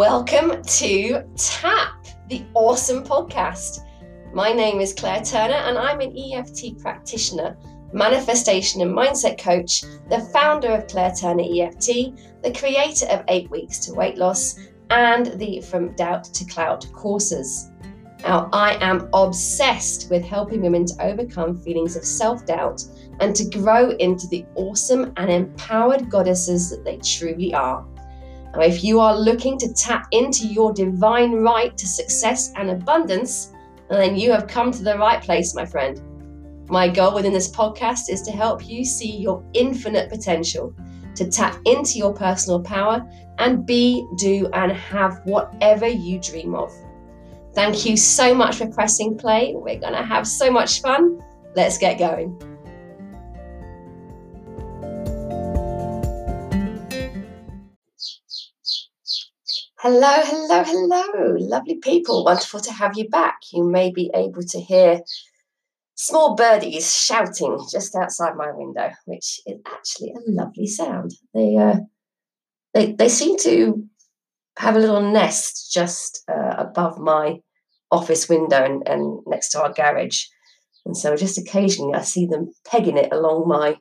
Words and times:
Welcome 0.00 0.62
to 0.62 1.22
TAP, 1.36 2.06
the 2.30 2.46
awesome 2.54 3.04
podcast. 3.04 3.80
My 4.32 4.50
name 4.50 4.80
is 4.80 4.94
Claire 4.94 5.20
Turner, 5.22 5.52
and 5.52 5.76
I'm 5.76 6.00
an 6.00 6.16
EFT 6.16 6.78
practitioner, 6.78 7.58
manifestation 7.92 8.80
and 8.80 8.96
mindset 8.96 9.38
coach, 9.38 9.82
the 10.08 10.26
founder 10.32 10.68
of 10.68 10.86
Claire 10.86 11.12
Turner 11.12 11.42
EFT, 11.42 12.16
the 12.42 12.54
creator 12.58 13.08
of 13.08 13.26
Eight 13.28 13.50
Weeks 13.50 13.78
to 13.80 13.92
Weight 13.92 14.16
Loss, 14.16 14.58
and 14.88 15.38
the 15.38 15.60
From 15.60 15.94
Doubt 15.96 16.24
to 16.24 16.46
Clout 16.46 16.90
courses. 16.94 17.70
Now, 18.22 18.48
I 18.54 18.78
am 18.82 19.10
obsessed 19.12 20.10
with 20.10 20.24
helping 20.24 20.62
women 20.62 20.86
to 20.86 21.02
overcome 21.04 21.58
feelings 21.58 21.94
of 21.94 22.06
self 22.06 22.46
doubt 22.46 22.82
and 23.20 23.36
to 23.36 23.44
grow 23.50 23.90
into 23.90 24.26
the 24.28 24.46
awesome 24.54 25.12
and 25.18 25.30
empowered 25.30 26.08
goddesses 26.08 26.70
that 26.70 26.86
they 26.86 26.96
truly 26.96 27.52
are. 27.52 27.86
Now, 28.54 28.62
if 28.62 28.82
you 28.82 29.00
are 29.00 29.16
looking 29.16 29.58
to 29.58 29.72
tap 29.72 30.08
into 30.10 30.46
your 30.46 30.72
divine 30.72 31.32
right 31.32 31.76
to 31.76 31.86
success 31.86 32.52
and 32.56 32.70
abundance, 32.70 33.52
then 33.88 34.16
you 34.16 34.32
have 34.32 34.46
come 34.46 34.72
to 34.72 34.82
the 34.82 34.98
right 34.98 35.22
place, 35.22 35.54
my 35.54 35.64
friend. 35.64 36.00
My 36.68 36.88
goal 36.88 37.14
within 37.14 37.32
this 37.32 37.50
podcast 37.50 38.10
is 38.10 38.22
to 38.22 38.32
help 38.32 38.68
you 38.68 38.84
see 38.84 39.16
your 39.16 39.44
infinite 39.54 40.08
potential, 40.08 40.74
to 41.16 41.28
tap 41.28 41.56
into 41.64 41.98
your 41.98 42.14
personal 42.14 42.60
power 42.60 43.04
and 43.38 43.66
be, 43.66 44.06
do, 44.16 44.48
and 44.52 44.70
have 44.72 45.20
whatever 45.24 45.86
you 45.86 46.20
dream 46.20 46.54
of. 46.54 46.72
Thank 47.54 47.84
you 47.84 47.96
so 47.96 48.32
much 48.32 48.56
for 48.56 48.68
pressing 48.68 49.18
play. 49.18 49.54
We're 49.56 49.80
going 49.80 49.94
to 49.94 50.04
have 50.04 50.26
so 50.26 50.50
much 50.50 50.80
fun. 50.80 51.20
Let's 51.56 51.78
get 51.78 51.98
going. 51.98 52.40
Hello, 59.82 60.12
hello, 60.12 60.62
hello. 60.62 61.36
Lovely 61.38 61.76
people. 61.76 62.22
Wonderful 62.22 62.60
to 62.60 62.70
have 62.70 62.98
you 62.98 63.08
back. 63.08 63.38
You 63.50 63.64
may 63.64 63.90
be 63.90 64.10
able 64.14 64.42
to 64.42 64.60
hear 64.60 65.00
small 65.94 66.34
birdies 66.34 66.94
shouting 66.94 67.58
just 67.72 67.96
outside 67.96 68.36
my 68.36 68.52
window, 68.52 68.90
which 69.06 69.40
is 69.46 69.58
actually 69.66 70.10
a 70.10 70.20
lovely 70.26 70.66
sound. 70.66 71.12
They 71.32 71.56
uh, 71.56 71.76
they 72.74 72.92
they 72.92 73.08
seem 73.08 73.38
to 73.38 73.82
have 74.58 74.76
a 74.76 74.80
little 74.80 75.00
nest 75.00 75.72
just 75.72 76.24
uh, 76.28 76.56
above 76.58 76.98
my 76.98 77.40
office 77.90 78.28
window 78.28 78.62
and, 78.62 78.86
and 78.86 79.20
next 79.26 79.48
to 79.52 79.62
our 79.62 79.72
garage. 79.72 80.24
And 80.84 80.94
so 80.94 81.16
just 81.16 81.38
occasionally 81.38 81.94
I 81.94 82.02
see 82.02 82.26
them 82.26 82.52
pegging 82.66 82.98
it 82.98 83.14
along 83.14 83.48
my 83.48 83.78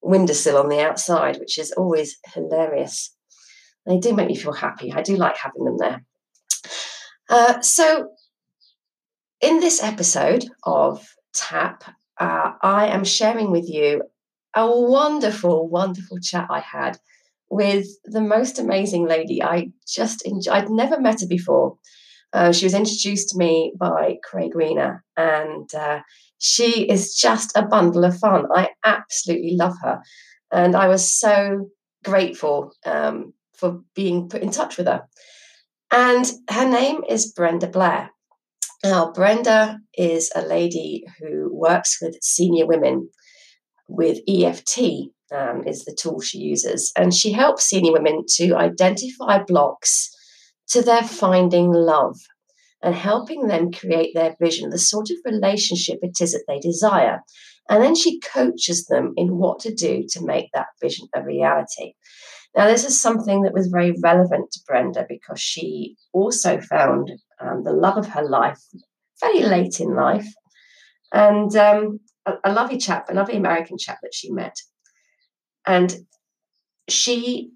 windowsill 0.00 0.56
on 0.56 0.70
the 0.70 0.80
outside, 0.80 1.36
which 1.36 1.58
is 1.58 1.72
always 1.72 2.16
hilarious. 2.32 3.15
They 3.86 3.98
do 3.98 4.14
make 4.14 4.28
me 4.28 4.36
feel 4.36 4.52
happy. 4.52 4.92
I 4.92 5.02
do 5.02 5.16
like 5.16 5.36
having 5.36 5.64
them 5.64 5.76
there. 5.78 6.04
Uh, 7.28 7.60
so, 7.60 8.08
in 9.40 9.60
this 9.60 9.82
episode 9.82 10.46
of 10.64 11.06
TAP, 11.34 11.84
uh, 12.18 12.52
I 12.62 12.86
am 12.86 13.04
sharing 13.04 13.50
with 13.50 13.68
you 13.68 14.02
a 14.54 14.68
wonderful, 14.68 15.68
wonderful 15.68 16.18
chat 16.18 16.46
I 16.50 16.60
had 16.60 16.98
with 17.50 17.86
the 18.04 18.20
most 18.20 18.58
amazing 18.58 19.06
lady. 19.06 19.42
I 19.42 19.70
just 19.86 20.26
I'd 20.50 20.70
never 20.70 21.00
met 21.00 21.20
her 21.20 21.26
before. 21.28 21.76
Uh, 22.32 22.52
she 22.52 22.66
was 22.66 22.74
introduced 22.74 23.30
to 23.30 23.38
me 23.38 23.72
by 23.78 24.16
Craig 24.24 24.52
Weiner, 24.54 25.04
and 25.16 25.72
uh, 25.74 26.00
she 26.38 26.90
is 26.90 27.14
just 27.14 27.56
a 27.56 27.66
bundle 27.66 28.04
of 28.04 28.18
fun. 28.18 28.46
I 28.54 28.70
absolutely 28.84 29.56
love 29.56 29.74
her, 29.82 30.00
and 30.50 30.74
I 30.74 30.88
was 30.88 31.10
so 31.12 31.70
grateful 32.04 32.72
um, 32.84 33.32
for 33.56 33.80
being 33.94 34.28
put 34.28 34.42
in 34.42 34.50
touch 34.50 34.76
with 34.76 34.86
her. 34.86 35.02
And 35.90 36.30
her 36.50 36.68
name 36.68 37.02
is 37.08 37.32
Brenda 37.32 37.68
Blair. 37.68 38.10
Now, 38.84 39.12
Brenda 39.12 39.78
is 39.96 40.30
a 40.34 40.42
lady 40.42 41.04
who 41.18 41.50
works 41.52 41.98
with 42.00 42.22
senior 42.22 42.66
women 42.66 43.08
with 43.88 44.18
EFT, 44.28 45.10
um, 45.34 45.66
is 45.66 45.84
the 45.84 45.96
tool 45.98 46.20
she 46.20 46.38
uses. 46.38 46.92
And 46.96 47.14
she 47.14 47.32
helps 47.32 47.64
senior 47.64 47.92
women 47.92 48.24
to 48.36 48.54
identify 48.56 49.42
blocks 49.42 50.10
to 50.68 50.82
their 50.82 51.02
finding 51.02 51.72
love 51.72 52.16
and 52.82 52.94
helping 52.94 53.46
them 53.46 53.72
create 53.72 54.12
their 54.14 54.36
vision, 54.40 54.70
the 54.70 54.78
sort 54.78 55.10
of 55.10 55.16
relationship 55.24 55.98
it 56.02 56.20
is 56.20 56.32
that 56.32 56.44
they 56.46 56.58
desire. 56.58 57.20
And 57.68 57.82
then 57.82 57.94
she 57.94 58.20
coaches 58.20 58.86
them 58.86 59.12
in 59.16 59.38
what 59.38 59.58
to 59.60 59.74
do 59.74 60.04
to 60.10 60.24
make 60.24 60.50
that 60.52 60.68
vision 60.80 61.08
a 61.14 61.22
reality. 61.22 61.94
Now, 62.56 62.66
this 62.66 62.84
is 62.84 63.00
something 63.00 63.42
that 63.42 63.52
was 63.52 63.66
very 63.66 63.94
relevant 64.02 64.50
to 64.52 64.60
Brenda 64.66 65.04
because 65.08 65.40
she 65.40 65.96
also 66.12 66.58
found 66.60 67.12
um, 67.40 67.62
the 67.64 67.72
love 67.72 67.98
of 67.98 68.08
her 68.08 68.26
life 68.26 68.60
very 69.20 69.42
late 69.42 69.78
in 69.78 69.94
life. 69.94 70.26
And 71.12 71.54
um, 71.56 72.00
a, 72.24 72.32
a 72.44 72.52
lovely 72.52 72.78
chap, 72.78 73.06
a 73.10 73.14
lovely 73.14 73.36
American 73.36 73.76
chap 73.78 73.98
that 74.02 74.14
she 74.14 74.32
met. 74.32 74.56
And 75.66 75.94
she 76.88 77.50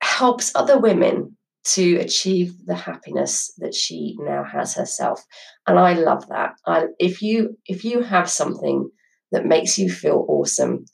helps 0.00 0.54
other 0.54 0.78
women 0.78 1.36
to 1.64 1.96
achieve 1.96 2.52
the 2.66 2.74
happiness 2.74 3.52
that 3.58 3.74
she 3.74 4.16
now 4.18 4.42
has 4.42 4.74
herself 4.74 5.22
and 5.68 5.78
i 5.78 5.92
love 5.92 6.26
that 6.28 6.54
I, 6.66 6.86
if 6.98 7.22
you 7.22 7.56
if 7.66 7.84
you 7.84 8.02
have 8.02 8.28
something 8.28 8.90
that 9.30 9.46
makes 9.46 9.78
you 9.78 9.88
feel 9.88 10.26
awesome 10.28 10.86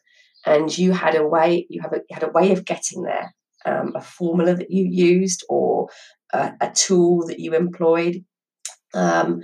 and 0.49 0.77
you 0.77 0.93
had 0.93 1.15
a 1.15 1.27
way 1.27 1.67
you 1.69 1.81
have 1.81 1.93
a, 1.93 2.01
you 2.09 2.15
had 2.15 2.23
a 2.23 2.33
way 2.33 2.53
of 2.53 2.65
getting 2.65 3.03
there 3.03 3.35
um, 3.67 3.93
a 3.95 4.01
formula 4.01 4.55
that 4.55 4.71
you 4.71 4.85
used 4.85 5.45
or 5.49 5.89
a, 6.33 6.53
a 6.61 6.71
tool 6.71 7.27
that 7.27 7.39
you 7.39 7.55
employed 7.55 8.25
um, 8.95 9.43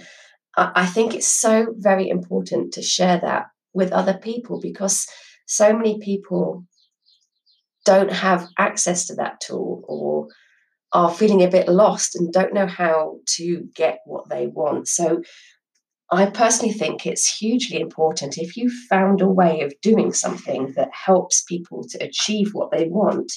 I, 0.57 0.73
I 0.75 0.87
think 0.87 1.15
it's 1.15 1.27
so 1.27 1.75
very 1.77 2.09
important 2.09 2.73
to 2.75 2.83
share 2.83 3.19
that 3.21 3.47
with 3.73 3.93
other 3.93 4.15
people 4.15 4.61
because 4.61 5.07
so 5.47 5.77
many 5.77 5.99
people 5.99 6.65
don't 7.85 8.13
have 8.13 8.49
access 8.59 9.07
to 9.07 9.15
that 9.17 9.41
tool 9.41 9.85
or 9.87 10.29
are 10.93 11.11
feeling 11.11 11.43
a 11.43 11.51
bit 11.51 11.69
lost 11.69 12.15
and 12.15 12.33
don't 12.33 12.55
know 12.55 12.67
how 12.67 13.17
to 13.27 13.69
get 13.75 13.99
what 14.07 14.29
they 14.29 14.47
want. 14.47 14.87
So 14.89 15.23
I 16.15 16.31
personally 16.31 16.73
think 16.73 17.07
it's 17.07 17.39
hugely 17.39 17.81
important 17.81 18.39
if 18.39 18.57
you 18.57 18.71
found 18.89 19.21
a 19.21 19.29
way 19.29 19.63
of 19.63 19.75
doing 19.81 20.13
something 20.13 20.73
that 20.77 20.91
helps 20.93 21.43
people 21.43 21.85
to 21.89 21.99
achieve 21.99 22.51
what 22.53 22.71
they 22.71 22.89
want, 22.89 23.33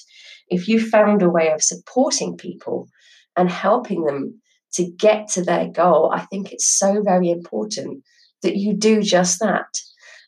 if 0.50 0.68
you 0.68 0.80
found 0.80 1.22
a 1.22 1.30
way 1.30 1.52
of 1.52 1.64
supporting 1.64 2.38
people 2.38 2.88
and 3.36 3.50
helping 3.50 4.04
them 4.04 4.42
to 4.74 4.90
get 4.92 5.28
to 5.30 5.44
their 5.44 5.68
goal, 5.68 6.12
I 6.14 6.26
think 6.26 6.52
it's 6.52 6.68
so 6.68 7.02
very 7.02 7.30
important 7.30 8.04
that 8.44 8.58
you 8.58 8.74
do 8.74 9.02
just 9.02 9.40
that. 9.40 9.80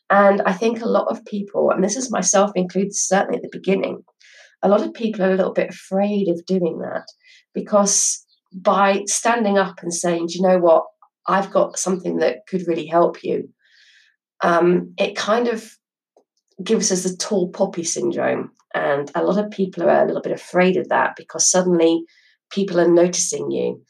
And 0.08 0.42
I 0.42 0.52
think 0.52 0.80
a 0.80 0.88
lot 0.88 1.08
of 1.08 1.24
people, 1.24 1.70
and 1.70 1.84
this 1.84 1.96
is 1.96 2.10
myself 2.10 2.50
included 2.54 2.94
certainly 2.94 3.36
at 3.36 3.42
the 3.42 3.50
beginning, 3.52 4.02
a 4.62 4.68
lot 4.68 4.82
of 4.82 4.92
people 4.92 5.24
are 5.24 5.32
a 5.32 5.36
little 5.36 5.52
bit 5.52 5.70
afraid 5.70 6.28
of 6.28 6.44
doing 6.46 6.78
that 6.78 7.04
because 7.54 8.24
by 8.52 9.02
standing 9.06 9.56
up 9.56 9.82
and 9.82 9.94
saying, 9.94 10.26
do 10.26 10.34
you 10.34 10.42
know 10.42 10.58
what, 10.58 10.84
I've 11.26 11.50
got 11.50 11.78
something 11.78 12.18
that 12.18 12.46
could 12.46 12.66
really 12.66 12.86
help 12.86 13.22
you, 13.22 13.48
um, 14.42 14.94
it 14.98 15.16
kind 15.16 15.48
of 15.48 15.76
gives 16.62 16.90
us 16.92 17.04
the 17.04 17.16
tall 17.16 17.50
poppy 17.50 17.84
syndrome. 17.84 18.52
And 18.74 19.10
a 19.14 19.24
lot 19.24 19.42
of 19.42 19.50
people 19.50 19.82
are 19.84 20.02
a 20.02 20.06
little 20.06 20.22
bit 20.22 20.32
afraid 20.32 20.76
of 20.76 20.88
that 20.88 21.16
because 21.16 21.50
suddenly 21.50 22.04
people 22.50 22.78
are 22.80 22.88
noticing 22.88 23.50
you 23.50 23.82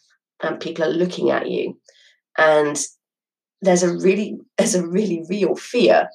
and 0.43 0.61
people 0.61 0.85
are 0.85 0.91
looking 0.91 1.31
at 1.31 1.51
you. 1.51 1.79
And 2.39 2.79
there's 3.61 3.83
a 3.83 3.95
really 3.95 4.39
there's 4.59 4.75
a 4.75 4.87
really 4.87 5.25
real 5.29 5.55
fear 5.57 6.09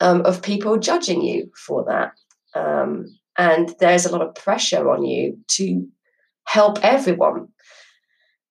um, 0.00 0.22
of 0.22 0.42
people 0.42 0.76
judging 0.78 1.22
you 1.22 1.50
for 1.66 1.84
that. 1.84 2.12
Um, 2.58 3.06
and 3.36 3.74
there's 3.80 4.06
a 4.06 4.12
lot 4.12 4.26
of 4.26 4.34
pressure 4.34 4.88
on 4.90 5.04
you 5.04 5.38
to 5.48 5.86
help 6.46 6.78
everyone. 6.84 7.48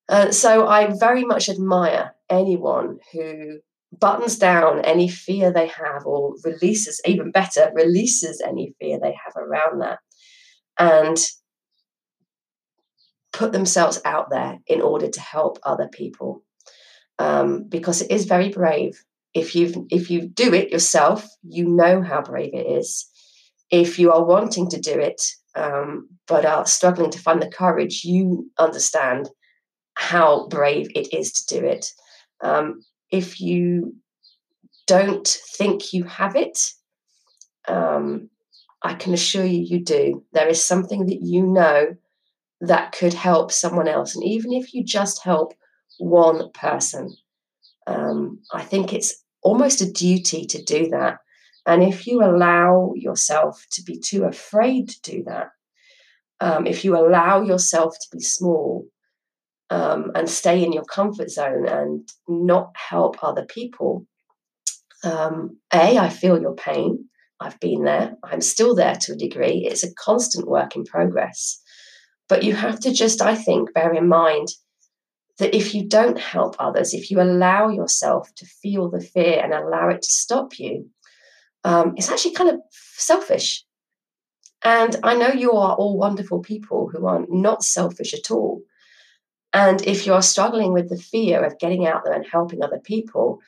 Uh, 0.10 0.32
so 0.32 0.68
I 0.68 0.94
very 1.00 1.24
much 1.24 1.50
admire 1.50 2.16
anyone 2.30 3.00
who 3.12 3.60
buttons 4.00 4.38
down 4.38 4.82
any 4.82 5.08
fear 5.08 5.52
they 5.52 5.68
have 5.68 6.06
or 6.06 6.34
releases, 6.44 7.02
even 7.06 7.32
better, 7.32 7.72
releases 7.74 8.42
any 8.46 8.74
fear 8.80 9.00
they 9.00 9.16
have 9.26 9.36
around 9.38 9.82
that 9.82 10.00
and 10.78 11.18
put 13.32 13.52
themselves 13.52 14.02
out 14.06 14.30
there 14.30 14.60
in 14.68 14.82
order 14.82 15.10
to 15.10 15.20
help 15.20 15.58
other 15.64 15.88
people. 15.92 16.44
Um, 17.20 17.66
because 17.70 18.02
it 18.02 18.12
is 18.12 18.26
very 18.26 18.50
brave. 18.50 19.04
If 19.34 19.56
you 19.56 19.88
if 19.90 20.12
you 20.12 20.28
do 20.28 20.54
it 20.54 20.72
yourself, 20.72 21.28
you 21.44 21.68
know 21.68 22.02
how 22.02 22.22
brave 22.22 22.54
it 22.54 22.68
is. 22.68 23.08
If 23.72 23.98
you 23.98 24.12
are 24.12 24.24
wanting 24.24 24.70
to 24.70 24.80
do 24.80 24.92
it, 24.92 25.22
um, 25.56 26.10
but 26.28 26.46
are 26.46 26.66
struggling 26.66 27.10
to 27.12 27.20
find 27.20 27.42
the 27.42 27.50
courage, 27.50 28.04
you 28.04 28.50
understand 28.58 29.30
how 29.96 30.48
brave 30.48 30.90
it 30.96 31.14
is 31.14 31.32
to 31.34 31.60
do 31.60 31.66
it. 31.66 31.92
Um, 32.42 32.82
if 33.12 33.40
you 33.40 33.96
don't 34.88 35.28
think 35.28 35.94
you 35.94 36.04
have 36.06 36.36
it, 36.36 36.60
um, 37.68 38.30
I 38.82 38.96
can 38.96 39.14
assure 39.14 39.46
you, 39.46 39.62
you 39.62 39.84
do. 39.84 40.24
There 40.34 40.48
is 40.48 40.64
something 40.64 41.06
that 41.06 41.22
you 41.22 41.46
know 41.46 41.96
that 42.62 42.92
could 42.92 43.14
help 43.14 43.52
someone 43.52 43.88
else. 43.88 44.16
And 44.16 44.24
even 44.24 44.54
if 44.54 44.74
you 44.74 44.84
just 44.84 45.24
help 45.24 45.54
one 46.00 46.52
person, 46.52 47.16
um, 47.88 48.40
I 48.54 48.64
think 48.64 48.94
it's 48.94 49.24
almost 49.42 49.82
a 49.82 49.92
duty 49.92 50.46
to 50.46 50.62
do 50.64 50.90
that. 50.90 51.18
And 51.66 51.84
if 51.84 52.08
you 52.08 52.22
allow 52.24 52.92
yourself 52.96 53.66
to 53.72 53.84
be 53.84 54.00
too 54.00 54.26
afraid 54.26 54.90
to 54.90 55.02
do 55.02 55.24
that, 55.28 55.50
um, 56.42 56.68
if 56.68 56.84
you 56.84 56.98
allow 56.98 57.42
yourself 57.42 57.96
to 58.02 58.08
be 58.18 58.22
small 58.22 58.86
um, 59.74 60.12
and 60.14 60.30
stay 60.30 60.64
in 60.64 60.72
your 60.72 60.86
comfort 60.86 61.32
zone 61.32 61.68
and 61.68 62.08
not 62.28 62.76
help 62.76 63.24
other 63.24 63.46
people, 63.46 64.06
um, 65.04 65.58
A, 65.74 65.98
I 65.98 66.10
feel 66.10 66.40
your 66.40 66.54
pain. 66.54 67.10
I've 67.40 67.60
been 67.60 67.84
there. 67.84 68.16
I'm 68.24 68.42
still 68.42 68.76
there 68.76 68.96
to 69.02 69.14
a 69.14 69.18
degree. 69.26 69.68
It's 69.68 69.84
a 69.84 69.94
constant 69.96 70.48
work 70.48 70.76
in 70.76 70.84
progress. 70.86 71.60
But 72.30 72.44
you 72.44 72.54
have 72.54 72.80
to 72.82 72.94
just, 72.94 73.20
I 73.22 73.36
think, 73.36 73.74
bear 73.74 73.92
in 73.94 74.08
mind 74.08 74.50
that 75.40 75.56
if 75.56 75.74
you 75.74 75.88
don't 75.88 76.20
help 76.20 76.56
others, 76.60 76.94
if 76.94 77.10
you 77.10 77.20
allow 77.20 77.70
yourself 77.70 78.30
to 78.36 78.46
feel 78.46 78.92
the 78.92 79.02
fear 79.02 79.42
and 79.44 79.54
allow 79.54 79.90
it 79.90 80.04
to 80.04 80.10
stop 80.10 80.60
you, 80.60 80.88
um, 81.64 81.96
it's 81.98 82.12
actually 82.12 82.36
kind 82.36 82.52
of 82.52 82.60
selfish. 83.10 83.66
And 84.64 84.96
I 85.04 85.16
know 85.16 85.30
you 85.30 85.54
are 85.54 85.76
all 85.76 85.98
wonderful 85.98 86.42
people 86.42 86.90
who 86.92 87.08
are 87.08 87.26
not 87.28 87.64
selfish 87.64 88.14
at 88.14 88.30
all. 88.30 88.62
And 89.54 89.82
if 89.86 90.06
you're 90.06 90.24
struggling 90.24 90.74
with 90.74 90.90
the 90.90 90.98
fear 90.98 91.44
of 91.44 91.60
getting 91.60 91.86
out 91.86 92.02
there 92.04 92.14
and 92.14 92.26
helping 92.26 92.64
other 92.64 92.80
people, 92.84 93.40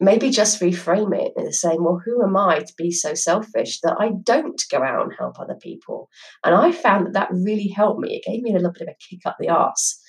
maybe 0.00 0.30
just 0.30 0.60
reframe 0.60 1.16
it 1.18 1.32
and 1.36 1.52
saying, 1.52 1.82
well, 1.82 2.00
who 2.04 2.22
am 2.22 2.36
I 2.36 2.60
to 2.60 2.72
be 2.78 2.92
so 2.92 3.14
selfish 3.14 3.80
that 3.80 3.96
I 3.98 4.10
don't 4.22 4.62
go 4.70 4.82
out 4.82 5.02
and 5.02 5.12
help 5.18 5.40
other 5.40 5.56
people? 5.60 6.08
And 6.44 6.54
I 6.54 6.70
found 6.70 7.06
that 7.06 7.12
that 7.14 7.28
really 7.32 7.68
helped 7.68 8.00
me. 8.00 8.14
It 8.14 8.30
gave 8.30 8.42
me 8.42 8.52
a 8.52 8.54
little 8.54 8.72
bit 8.72 8.82
of 8.82 8.88
a 8.88 8.96
kick 9.08 9.20
up 9.26 9.36
the 9.40 9.48
arse. 9.48 10.00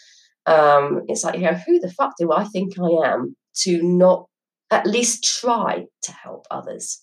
Um, 0.46 1.02
it's 1.08 1.24
like, 1.24 1.36
you 1.36 1.46
know, 1.46 1.54
who 1.54 1.80
the 1.80 1.92
fuck 1.92 2.14
do 2.20 2.32
I 2.32 2.44
think 2.44 2.74
I 2.80 3.12
am 3.12 3.36
to 3.62 3.82
not 3.82 4.28
at 4.72 4.86
least 4.86 5.24
try 5.42 5.86
to 6.04 6.12
help 6.12 6.46
others? 6.52 7.02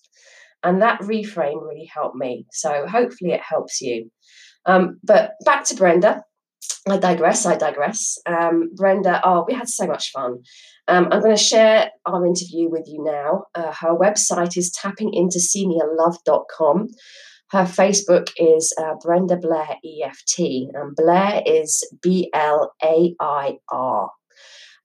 And 0.63 0.81
that 0.81 1.01
reframe 1.01 1.61
really 1.61 1.89
helped 1.93 2.15
me. 2.15 2.45
So 2.51 2.87
hopefully 2.87 3.31
it 3.31 3.41
helps 3.41 3.81
you. 3.81 4.09
Um, 4.65 4.99
but 5.03 5.31
back 5.45 5.65
to 5.65 5.75
Brenda. 5.75 6.23
I 6.87 6.97
digress, 6.97 7.45
I 7.45 7.57
digress. 7.57 8.17
Um, 8.25 8.71
Brenda, 8.75 9.21
oh, 9.23 9.45
we 9.47 9.53
had 9.53 9.69
so 9.69 9.87
much 9.87 10.11
fun. 10.11 10.39
Um, 10.87 11.07
I'm 11.11 11.21
going 11.21 11.35
to 11.35 11.41
share 11.41 11.91
our 12.05 12.25
interview 12.25 12.69
with 12.69 12.87
you 12.87 13.03
now. 13.03 13.43
Uh, 13.53 13.73
her 13.73 13.93
website 13.93 14.57
is 14.57 14.73
tappinginto.seniorlove.com. 14.81 16.87
Her 17.51 17.63
Facebook 17.63 18.29
is 18.37 18.73
uh, 18.77 18.95
Brenda 19.01 19.37
Blair 19.37 19.77
EFT, 19.85 20.39
and 20.73 20.93
Blair 20.95 21.41
is 21.45 21.81
B 22.01 22.29
L 22.33 22.73
A 22.83 23.15
I 23.19 23.57
R. 23.71 24.09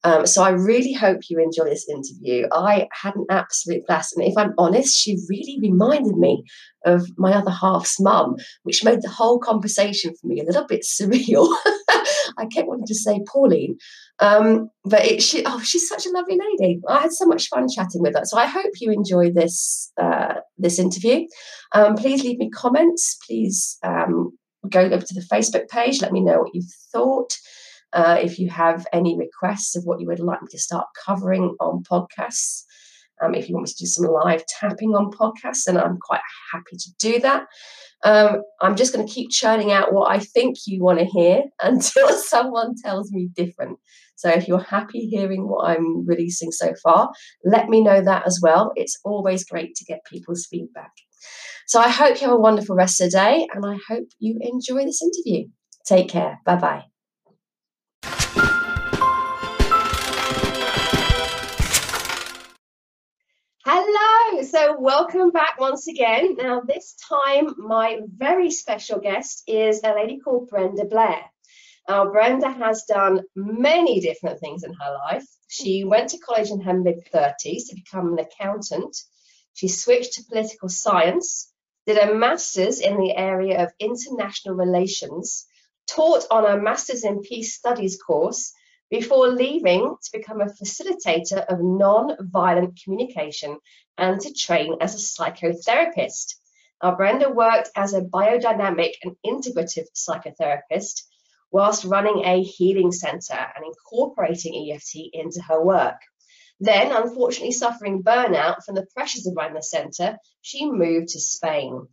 Um, 0.04 0.26
so 0.26 0.42
I 0.42 0.50
really 0.50 0.92
hope 0.92 1.20
you 1.28 1.38
enjoy 1.38 1.64
this 1.64 1.88
interview. 1.88 2.48
I 2.52 2.88
had 2.92 3.14
an 3.14 3.26
absolute 3.30 3.86
blast. 3.86 4.16
And 4.16 4.26
if 4.26 4.36
I'm 4.36 4.54
honest, 4.58 4.96
she 4.96 5.16
really 5.28 5.58
reminded 5.60 6.16
me 6.16 6.44
of 6.84 7.06
my 7.16 7.32
other 7.32 7.50
half's 7.50 8.00
mum, 8.00 8.36
which 8.64 8.84
made 8.84 9.02
the 9.02 9.08
whole 9.08 9.38
conversation 9.38 10.12
for 10.20 10.26
me 10.26 10.40
a 10.40 10.44
little 10.44 10.66
bit 10.66 10.84
surreal. 11.00 11.48
I 12.38 12.46
kept 12.46 12.68
wanting 12.68 12.86
to 12.86 12.94
say 12.94 13.20
Pauline. 13.30 13.76
Um, 14.18 14.70
but 14.84 15.04
it, 15.04 15.22
she, 15.22 15.44
oh, 15.46 15.60
she's 15.60 15.88
such 15.88 16.06
a 16.06 16.10
lovely 16.10 16.38
lady. 16.38 16.80
I 16.88 17.02
had 17.02 17.12
so 17.12 17.26
much 17.26 17.48
fun 17.48 17.68
chatting 17.68 18.02
with 18.02 18.16
her. 18.16 18.24
So 18.24 18.38
I 18.38 18.46
hope 18.46 18.72
you 18.80 18.90
enjoy 18.90 19.30
this 19.30 19.92
uh, 20.00 20.34
this 20.58 20.78
interview. 20.78 21.26
Um, 21.72 21.94
please 21.94 22.22
leave 22.22 22.38
me 22.38 22.50
comments. 22.50 23.18
Please 23.26 23.78
um, 23.82 24.36
go 24.68 24.80
over 24.80 24.98
to 24.98 25.14
the 25.14 25.26
Facebook 25.32 25.68
page. 25.68 26.00
Let 26.00 26.12
me 26.12 26.20
know 26.20 26.40
what 26.40 26.54
you 26.54 26.62
thought. 26.92 27.36
Uh, 27.92 28.18
if 28.20 28.38
you 28.38 28.48
have 28.48 28.86
any 28.92 29.16
requests 29.18 29.76
of 29.76 29.84
what 29.84 30.00
you 30.00 30.06
would 30.06 30.20
like 30.20 30.42
me 30.42 30.48
to 30.50 30.58
start 30.58 30.86
covering 31.04 31.54
on 31.60 31.82
podcasts, 31.82 32.64
um, 33.22 33.34
if 33.34 33.48
you 33.48 33.54
want 33.54 33.68
me 33.68 33.72
to 33.72 33.84
do 33.84 33.86
some 33.86 34.06
live 34.06 34.44
tapping 34.46 34.90
on 34.90 35.10
podcasts, 35.10 35.64
then 35.66 35.76
I'm 35.76 35.98
quite 36.00 36.20
happy 36.52 36.76
to 36.76 36.90
do 36.98 37.20
that. 37.20 37.46
Um, 38.04 38.42
I'm 38.60 38.74
just 38.74 38.92
going 38.92 39.06
to 39.06 39.12
keep 39.12 39.30
churning 39.30 39.70
out 39.70 39.92
what 39.92 40.10
I 40.10 40.18
think 40.18 40.56
you 40.66 40.82
want 40.82 40.98
to 40.98 41.04
hear 41.04 41.44
until 41.62 42.08
someone 42.08 42.74
tells 42.82 43.12
me 43.12 43.28
different. 43.34 43.78
So 44.16 44.28
if 44.28 44.46
you're 44.48 44.58
happy 44.58 45.08
hearing 45.08 45.48
what 45.48 45.68
I'm 45.68 46.06
releasing 46.06 46.52
so 46.52 46.72
far, 46.82 47.10
let 47.44 47.68
me 47.68 47.82
know 47.82 48.02
that 48.02 48.26
as 48.26 48.40
well. 48.42 48.72
It's 48.76 48.98
always 49.04 49.44
great 49.44 49.74
to 49.76 49.84
get 49.84 50.04
people's 50.04 50.46
feedback. 50.46 50.92
So 51.66 51.80
I 51.80 51.88
hope 51.88 52.20
you 52.20 52.26
have 52.26 52.36
a 52.36 52.40
wonderful 52.40 52.76
rest 52.76 53.00
of 53.00 53.10
the 53.10 53.16
day 53.16 53.48
and 53.52 53.64
I 53.64 53.78
hope 53.88 54.08
you 54.18 54.38
enjoy 54.40 54.84
this 54.84 55.02
interview. 55.02 55.48
Take 55.86 56.08
care. 56.08 56.38
Bye 56.44 56.56
bye. 56.56 56.91
Hello, 63.64 64.42
so 64.42 64.76
welcome 64.80 65.30
back 65.30 65.60
once 65.60 65.86
again. 65.86 66.34
Now, 66.34 66.62
this 66.62 66.96
time, 67.08 67.54
my 67.56 68.00
very 68.08 68.50
special 68.50 68.98
guest 68.98 69.44
is 69.46 69.82
a 69.84 69.94
lady 69.94 70.18
called 70.18 70.48
Brenda 70.48 70.84
Blair. 70.84 71.22
Now, 71.88 72.10
Brenda 72.10 72.50
has 72.50 72.82
done 72.88 73.20
many 73.36 74.00
different 74.00 74.40
things 74.40 74.64
in 74.64 74.72
her 74.72 74.98
life. 75.06 75.24
She 75.46 75.84
went 75.84 76.10
to 76.10 76.18
college 76.18 76.50
in 76.50 76.60
her 76.62 76.76
mid 76.76 77.08
30s 77.14 77.68
to 77.68 77.76
become 77.76 78.12
an 78.12 78.18
accountant. 78.18 78.96
She 79.52 79.68
switched 79.68 80.14
to 80.14 80.24
political 80.24 80.68
science, 80.68 81.48
did 81.86 81.98
a 81.98 82.16
master's 82.16 82.80
in 82.80 82.96
the 82.98 83.16
area 83.16 83.62
of 83.62 83.72
international 83.78 84.56
relations, 84.56 85.46
taught 85.86 86.24
on 86.32 86.46
a 86.46 86.60
master's 86.60 87.04
in 87.04 87.20
peace 87.20 87.54
studies 87.54 87.96
course, 87.96 88.54
before 88.92 89.28
leaving 89.28 89.96
to 90.02 90.12
become 90.12 90.42
a 90.42 90.52
facilitator 90.60 91.42
of 91.46 91.62
non-violent 91.62 92.78
communication 92.84 93.56
and 93.96 94.20
to 94.20 94.34
train 94.34 94.76
as 94.82 94.94
a 94.94 94.98
psychotherapist. 94.98 96.34
Now, 96.82 96.94
Brenda 96.94 97.30
worked 97.30 97.70
as 97.74 97.94
a 97.94 98.02
biodynamic 98.02 98.92
and 99.02 99.16
integrative 99.24 99.86
psychotherapist 99.96 101.04
whilst 101.50 101.86
running 101.86 102.26
a 102.26 102.42
healing 102.42 102.92
centre 102.92 103.46
and 103.56 103.64
incorporating 103.64 104.70
EFT 104.70 104.96
into 105.14 105.40
her 105.48 105.64
work. 105.64 105.96
Then, 106.60 106.92
unfortunately, 106.92 107.52
suffering 107.52 108.02
burnout 108.02 108.62
from 108.62 108.74
the 108.74 108.86
pressures 108.94 109.26
of 109.26 109.34
running 109.34 109.54
the 109.54 109.62
centre, 109.62 110.18
she 110.42 110.70
moved 110.70 111.08
to 111.08 111.18
Spain. 111.18 111.88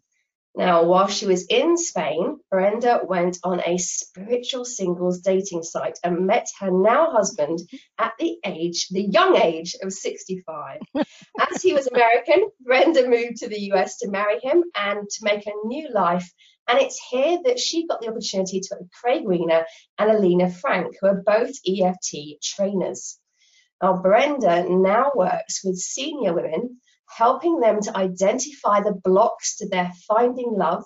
Now, 0.56 0.84
while 0.84 1.08
she 1.08 1.28
was 1.28 1.46
in 1.46 1.78
Spain, 1.78 2.40
Brenda 2.50 3.02
went 3.04 3.38
on 3.44 3.62
a 3.66 3.78
spiritual 3.78 4.66
singles 4.66 5.20
dating 5.20 5.64
site 5.64 6.00
and 6.04 6.26
met 6.26 6.48
her 6.60 6.72
now 6.72 7.12
husband 7.12 7.60
at 7.98 8.14
the 8.20 8.40
age, 8.44 8.88
the 8.90 9.04
young 9.04 9.38
age 9.38 9.76
of 9.82 9.94
65. 9.94 10.80
As 10.96 11.62
he 11.62 11.74
was 11.74 11.88
American, 11.88 12.50
Brenda 12.62 13.08
moved 13.08 13.38
to 13.38 13.48
the 13.48 13.72
US 13.74 14.00
to 14.00 14.10
marry 14.10 14.40
him 14.40 14.64
and 14.76 15.08
to 15.08 15.24
make 15.24 15.46
a 15.46 15.68
new 15.68 15.90
life. 15.94 16.30
And 16.68 16.80
it's 16.80 17.00
here 17.10 17.40
that 17.46 17.60
she 17.60 17.88
got 17.88 18.02
the 18.02 18.10
opportunity 18.10 18.60
to 18.60 18.78
meet 18.80 18.92
Craig 18.92 19.24
Weiner 19.26 19.66
and 19.98 20.12
Alina 20.12 20.50
Frank, 20.50 20.96
who 21.00 21.08
are 21.08 21.24
both 21.26 21.52
EFT 21.68 22.42
trainers. 22.44 23.20
Now, 23.82 24.02
Brenda 24.02 24.66
now 24.68 25.12
works 25.16 25.64
with 25.64 25.78
senior 25.78 26.34
women 26.34 26.80
helping 27.10 27.60
them 27.60 27.82
to 27.82 27.98
identify 27.98 28.82
the 28.82 28.94
blocks 28.94 29.58
to 29.58 29.68
their 29.68 29.92
finding 30.08 30.54
love, 30.56 30.84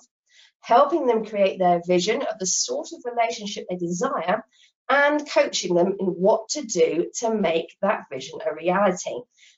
helping 0.60 1.06
them 1.06 1.24
create 1.24 1.58
their 1.58 1.82
vision 1.86 2.22
of 2.22 2.38
the 2.38 2.46
sort 2.46 2.88
of 2.92 3.04
relationship 3.04 3.66
they 3.68 3.76
desire, 3.76 4.44
and 4.88 5.28
coaching 5.30 5.74
them 5.74 5.96
in 5.98 6.06
what 6.06 6.48
to 6.50 6.62
do 6.62 7.10
to 7.14 7.34
make 7.34 7.74
that 7.80 8.04
vision 8.10 8.38
a 8.44 8.54
reality. 8.54 9.14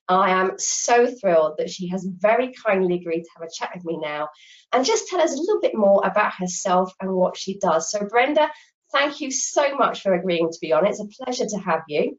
I 0.08 0.30
am 0.30 0.58
so 0.58 1.06
thrilled 1.06 1.56
that 1.58 1.70
she 1.70 1.88
has 1.88 2.04
very 2.04 2.52
kindly 2.52 2.96
agreed 2.96 3.23
to 3.23 3.30
have 3.37 3.49
a 3.49 3.52
chat 3.52 3.73
with 3.75 3.85
me 3.85 3.99
now 3.99 4.28
and 4.73 4.85
just 4.85 5.08
tell 5.08 5.20
us 5.20 5.35
a 5.35 5.38
little 5.38 5.61
bit 5.61 5.75
more 5.75 6.02
about 6.04 6.35
herself 6.35 6.92
and 7.00 7.12
what 7.12 7.37
she 7.37 7.58
does. 7.58 7.90
So, 7.90 8.06
Brenda, 8.06 8.49
thank 8.92 9.20
you 9.20 9.32
so 9.32 9.76
much 9.76 10.02
for 10.02 10.14
agreeing 10.14 10.50
to 10.50 10.58
be 10.61 10.73
on. 10.73 10.87
It's 10.87 11.00
a 11.00 11.25
pleasure 11.25 11.46
to 11.46 11.58
have 11.58 11.82
you. 11.88 12.18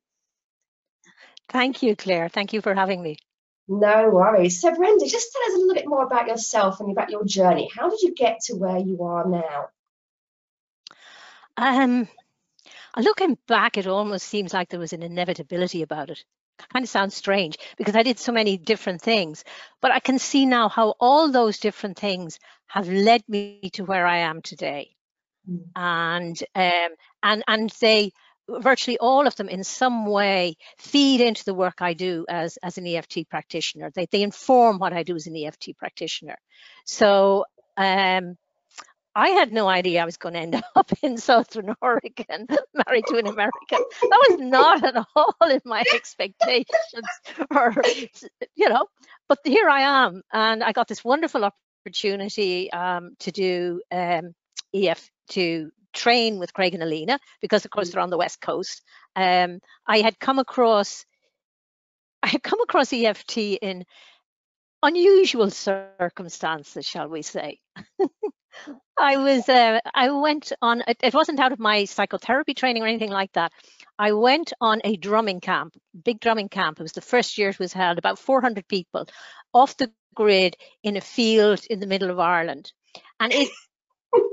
Thank 1.50 1.82
you, 1.82 1.96
Claire. 1.96 2.28
Thank 2.28 2.52
you 2.52 2.62
for 2.62 2.76
having 2.76 3.02
me. 3.02 3.18
No 3.68 4.10
worries. 4.10 4.62
So, 4.62 4.74
Brenda, 4.74 5.06
just 5.06 5.32
tell 5.34 5.52
us 5.52 5.56
a 5.56 5.60
little 5.60 5.76
bit 5.76 5.88
more 5.88 6.04
about 6.04 6.28
yourself 6.28 6.80
and 6.80 6.92
about 6.92 7.10
your 7.10 7.26
journey. 7.26 7.70
How 7.76 7.90
did 7.90 8.02
you 8.02 8.14
get 8.14 8.40
to 8.46 8.56
where 8.56 8.78
you 8.78 9.04
are 9.04 9.28
now? 9.28 9.68
Um, 11.58 12.08
looking 12.98 13.38
back, 13.48 13.78
it 13.78 13.88
almost 13.88 14.28
seems 14.28 14.54
like 14.54 14.70
there 14.70 14.80
was 14.80 14.94
an 14.94 15.04
inevitability 15.04 15.82
about 15.82 16.10
it. 16.10 16.24
Kind 16.74 16.84
of 16.84 16.90
sounds 16.90 17.16
strange 17.16 17.58
because 17.78 17.96
I 17.96 18.04
did 18.04 18.18
so 18.18 18.32
many 18.32 18.58
different 18.58 19.02
things, 19.02 19.44
but 19.82 19.92
I 19.92 20.00
can 20.00 20.18
see 20.18 20.46
now 20.46 20.70
how 20.70 20.96
all 21.00 21.30
those 21.30 21.60
different 21.60 22.00
things 22.00 22.40
have 22.68 22.90
led 22.90 23.22
me 23.28 23.70
to 23.74 23.84
where 23.84 24.08
I 24.08 24.20
am 24.20 24.42
today, 24.42 24.96
mm. 25.48 25.62
and 25.76 26.42
um, 26.56 26.96
and 27.22 27.44
and 27.48 27.70
they 27.80 28.12
virtually 28.50 28.98
all 28.98 29.28
of 29.28 29.36
them 29.36 29.50
in 29.50 29.64
some 29.64 30.06
way 30.06 30.56
feed 30.78 31.22
into 31.22 31.44
the 31.46 31.54
work 31.54 31.82
I 31.82 31.94
do 31.94 32.26
as, 32.30 32.58
as 32.64 32.78
an 32.78 32.88
EFT 32.88 33.30
practitioner. 33.30 33.92
They, 33.94 34.08
they 34.12 34.22
inform 34.22 34.80
what 34.80 34.94
I 34.94 35.04
do 35.04 35.16
as 35.16 35.28
an 35.28 35.36
EFT 35.36 35.78
practitioner. 35.78 36.38
So 36.86 37.46
um, 37.76 38.38
I 39.18 39.30
had 39.30 39.52
no 39.52 39.68
idea 39.68 40.04
I 40.04 40.06
was 40.06 40.18
going 40.18 40.36
to 40.36 40.40
end 40.40 40.64
up 40.76 40.92
in 41.02 41.18
Southern 41.18 41.74
Oregon, 41.82 42.48
married 42.86 43.06
to 43.08 43.18
an 43.18 43.26
American. 43.26 43.80
That 44.02 44.28
was 44.30 44.40
not 44.40 44.84
at 44.84 45.06
all 45.16 45.50
in 45.50 45.62
my 45.66 45.84
expectations, 45.94 47.08
or 47.50 47.74
you 48.56 48.70
know. 48.70 48.86
But 49.28 49.40
here 49.44 49.68
I 49.68 50.06
am, 50.06 50.22
and 50.32 50.64
I 50.64 50.72
got 50.72 50.88
this 50.88 51.04
wonderful 51.04 51.50
opportunity 51.84 52.72
um, 52.72 53.16
to 53.22 53.32
do 53.32 53.82
um, 53.92 54.36
EF 54.74 55.10
to 55.30 55.72
train 55.98 56.40
with 56.40 56.54
Craig 56.54 56.74
and 56.74 56.84
Alina 56.84 57.20
because, 57.42 57.66
of 57.66 57.72
course, 57.72 57.90
mm. 57.90 57.94
they're 57.94 58.02
on 58.02 58.10
the 58.10 58.18
west 58.18 58.40
coast. 58.42 58.82
Um, 59.16 59.60
I 59.86 60.00
had 60.00 60.20
come 60.20 60.40
across, 60.40 61.06
I 62.24 62.28
had 62.28 62.44
come 62.44 62.62
across 62.62 62.94
EFT 62.94 63.38
in 63.38 63.86
unusual 64.84 65.50
circumstances, 65.50 66.86
shall 66.86 67.10
we 67.10 67.22
say. 67.22 67.60
I 68.98 69.18
was, 69.18 69.48
uh, 69.50 69.80
I 69.94 70.10
went 70.12 70.52
on, 70.62 70.84
it, 70.88 70.98
it 71.04 71.14
wasn't 71.14 71.40
out 71.40 71.52
of 71.52 71.60
my 71.60 71.86
psychotherapy 71.86 72.54
training 72.54 72.84
or 72.84 72.88
anything 72.88 73.12
like 73.12 73.34
that. 73.34 73.52
I 74.00 74.14
went 74.14 74.54
on 74.62 74.82
a 74.84 74.98
drumming 74.98 75.42
camp, 75.42 75.76
big 76.04 76.20
drumming 76.20 76.50
camp. 76.50 76.80
It 76.80 76.84
was 76.84 76.94
the 76.94 77.02
first 77.02 77.38
year 77.38 77.50
it 77.50 77.60
was 77.60 77.74
held, 77.74 77.98
about 77.98 78.20
400 78.20 78.68
people 78.68 79.08
off 79.54 79.78
the 79.78 79.92
grid 80.16 80.56
in 80.84 80.98
a 80.98 81.02
field 81.02 81.62
in 81.70 81.80
the 81.80 81.88
middle 81.88 82.10
of 82.10 82.20
Ireland. 82.20 82.72
And 83.20 83.32
it 83.32 83.52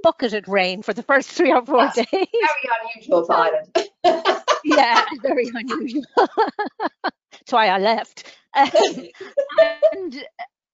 bucketed 0.03 0.49
rain 0.49 0.83
for 0.83 0.93
the 0.93 1.03
first 1.03 1.31
three 1.31 1.53
or 1.53 1.65
four 1.65 1.79
That's 1.79 1.97
days. 1.97 2.07
Very 2.11 2.69
unusual 2.95 3.25
for 3.25 3.35
Ireland. 3.35 3.69
yeah, 4.65 5.05
very 5.23 5.51
unusual. 5.53 6.05
That's 6.17 7.53
why 7.53 7.69
I 7.69 7.79
left. 7.79 8.37
and 8.55 10.25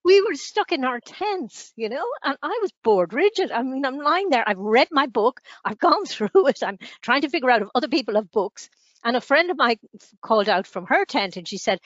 we 0.04 0.20
were 0.22 0.34
stuck 0.34 0.72
in 0.72 0.84
our 0.84 1.00
tents, 1.00 1.72
you 1.76 1.88
know, 1.88 2.04
and 2.24 2.36
I 2.42 2.58
was 2.62 2.72
bored 2.82 3.12
rigid. 3.12 3.50
I 3.52 3.62
mean, 3.62 3.84
I'm 3.84 3.98
lying 3.98 4.30
there. 4.30 4.44
I've 4.46 4.58
read 4.58 4.88
my 4.90 5.06
book. 5.06 5.40
I've 5.64 5.78
gone 5.78 6.04
through 6.06 6.48
it. 6.48 6.62
I'm 6.62 6.78
trying 7.02 7.22
to 7.22 7.28
figure 7.28 7.50
out 7.50 7.62
if 7.62 7.68
other 7.74 7.88
people 7.88 8.14
have 8.14 8.30
books. 8.30 8.68
And 9.04 9.16
a 9.16 9.20
friend 9.20 9.50
of 9.50 9.56
mine 9.56 9.78
called 10.22 10.48
out 10.48 10.66
from 10.66 10.86
her 10.86 11.04
tent 11.04 11.36
and 11.36 11.48
she 11.48 11.58
said, 11.58 11.78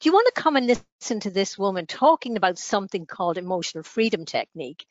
Do 0.00 0.08
you 0.08 0.12
want 0.12 0.32
to 0.34 0.40
come 0.40 0.56
and 0.56 0.66
listen 0.66 1.20
to 1.20 1.30
this 1.30 1.58
woman 1.58 1.86
talking 1.86 2.36
about 2.36 2.58
something 2.58 3.06
called 3.06 3.38
emotional 3.38 3.82
freedom 3.82 4.24
technique? 4.24 4.84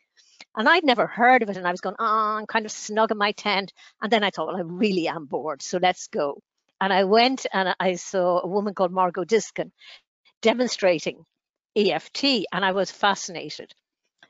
And 0.55 0.67
I'd 0.67 0.83
never 0.83 1.07
heard 1.07 1.43
of 1.43 1.49
it. 1.49 1.57
And 1.57 1.67
I 1.67 1.71
was 1.71 1.81
going, 1.81 1.95
Oh, 1.99 2.37
I'm 2.39 2.47
kind 2.47 2.65
of 2.65 2.71
snug 2.71 3.11
in 3.11 3.17
my 3.17 3.31
tent. 3.33 3.73
And 4.01 4.11
then 4.11 4.23
I 4.23 4.29
thought, 4.29 4.47
Well, 4.47 4.57
I 4.57 4.61
really 4.61 5.07
am 5.07 5.25
bored. 5.25 5.61
So 5.61 5.79
let's 5.81 6.07
go. 6.07 6.41
And 6.81 6.93
I 6.93 7.03
went 7.03 7.45
and 7.51 7.75
I 7.79 7.95
saw 7.95 8.41
a 8.41 8.47
woman 8.47 8.73
called 8.73 8.91
Margot 8.91 9.25
Diskin 9.25 9.71
demonstrating 10.41 11.25
EFT, 11.75 12.45
and 12.51 12.65
I 12.65 12.71
was 12.71 12.91
fascinated. 12.91 13.73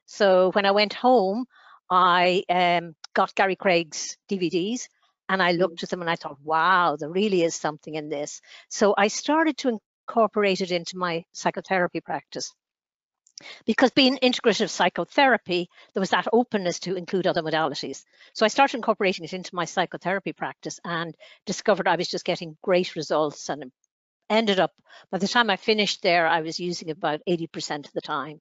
So 0.06 0.52
when 0.52 0.66
I 0.66 0.72
went 0.72 0.94
home, 0.94 1.46
I 1.90 2.44
um, 2.50 2.96
got 3.14 3.36
Gary 3.36 3.56
Craig's 3.56 4.18
DVDs 4.30 4.88
and 5.28 5.42
I 5.42 5.52
looked 5.52 5.84
at 5.84 5.90
them 5.90 6.02
and 6.02 6.10
I 6.10 6.16
thought, 6.16 6.38
wow, 6.44 6.98
there 7.00 7.10
really 7.10 7.44
is 7.44 7.56
something 7.56 7.94
in 7.94 8.10
this. 8.10 8.42
So 8.70 8.96
I 8.98 9.08
started 9.08 9.58
to 9.58 9.80
incorporate 10.08 10.62
it 10.62 10.72
into 10.72 10.98
my 10.98 11.26
psychotherapy 11.32 12.02
practice. 12.02 12.54
Because 13.66 13.92
being 13.92 14.18
integrative 14.18 14.70
psychotherapy, 14.70 15.70
there 15.94 16.02
was 16.02 16.10
that 16.12 16.28
openness 16.34 16.80
to 16.80 16.96
include 16.96 17.28
other 17.28 17.42
modalities. 17.42 18.04
So 18.34 18.46
I 18.46 18.50
started 18.50 18.78
incorporating 18.78 19.26
it 19.26 19.34
into 19.34 19.56
my 19.56 19.66
psychotherapy 19.66 20.34
practice 20.34 20.80
and 20.84 21.16
discovered 21.46 21.88
I 21.88 21.96
was 21.96 22.10
just 22.10 22.26
getting 22.26 22.58
great 22.62 22.96
results 22.96 23.50
and 23.50 23.72
ended 24.30 24.60
up 24.60 24.74
by 25.12 25.18
the 25.18 25.28
time 25.28 25.50
I 25.50 25.56
finished 25.56 26.02
there, 26.02 26.28
I 26.28 26.42
was 26.42 26.60
using 26.60 26.90
about 26.90 27.22
80% 27.28 27.86
of 27.86 27.94
the 27.94 28.02
time. 28.02 28.40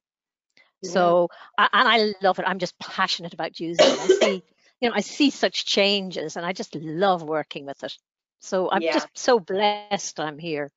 Yeah. 0.82 0.90
So, 0.90 1.28
and 1.56 1.68
I 1.72 2.12
love 2.22 2.38
it. 2.38 2.44
I'm 2.46 2.58
just 2.58 2.78
passionate 2.78 3.34
about 3.34 3.58
using 3.58 3.86
it. 3.86 3.98
I 4.00 4.06
see, 4.06 4.42
you 4.80 4.88
know, 4.88 4.94
I 4.94 5.00
see 5.00 5.30
such 5.30 5.64
changes 5.64 6.36
and 6.36 6.44
I 6.44 6.52
just 6.52 6.74
love 6.74 7.22
working 7.22 7.66
with 7.66 7.82
it. 7.82 7.96
So 8.40 8.70
I'm 8.70 8.82
yeah. 8.82 8.92
just 8.92 9.08
so 9.14 9.40
blessed 9.40 10.20
I'm 10.20 10.38
here. 10.38 10.70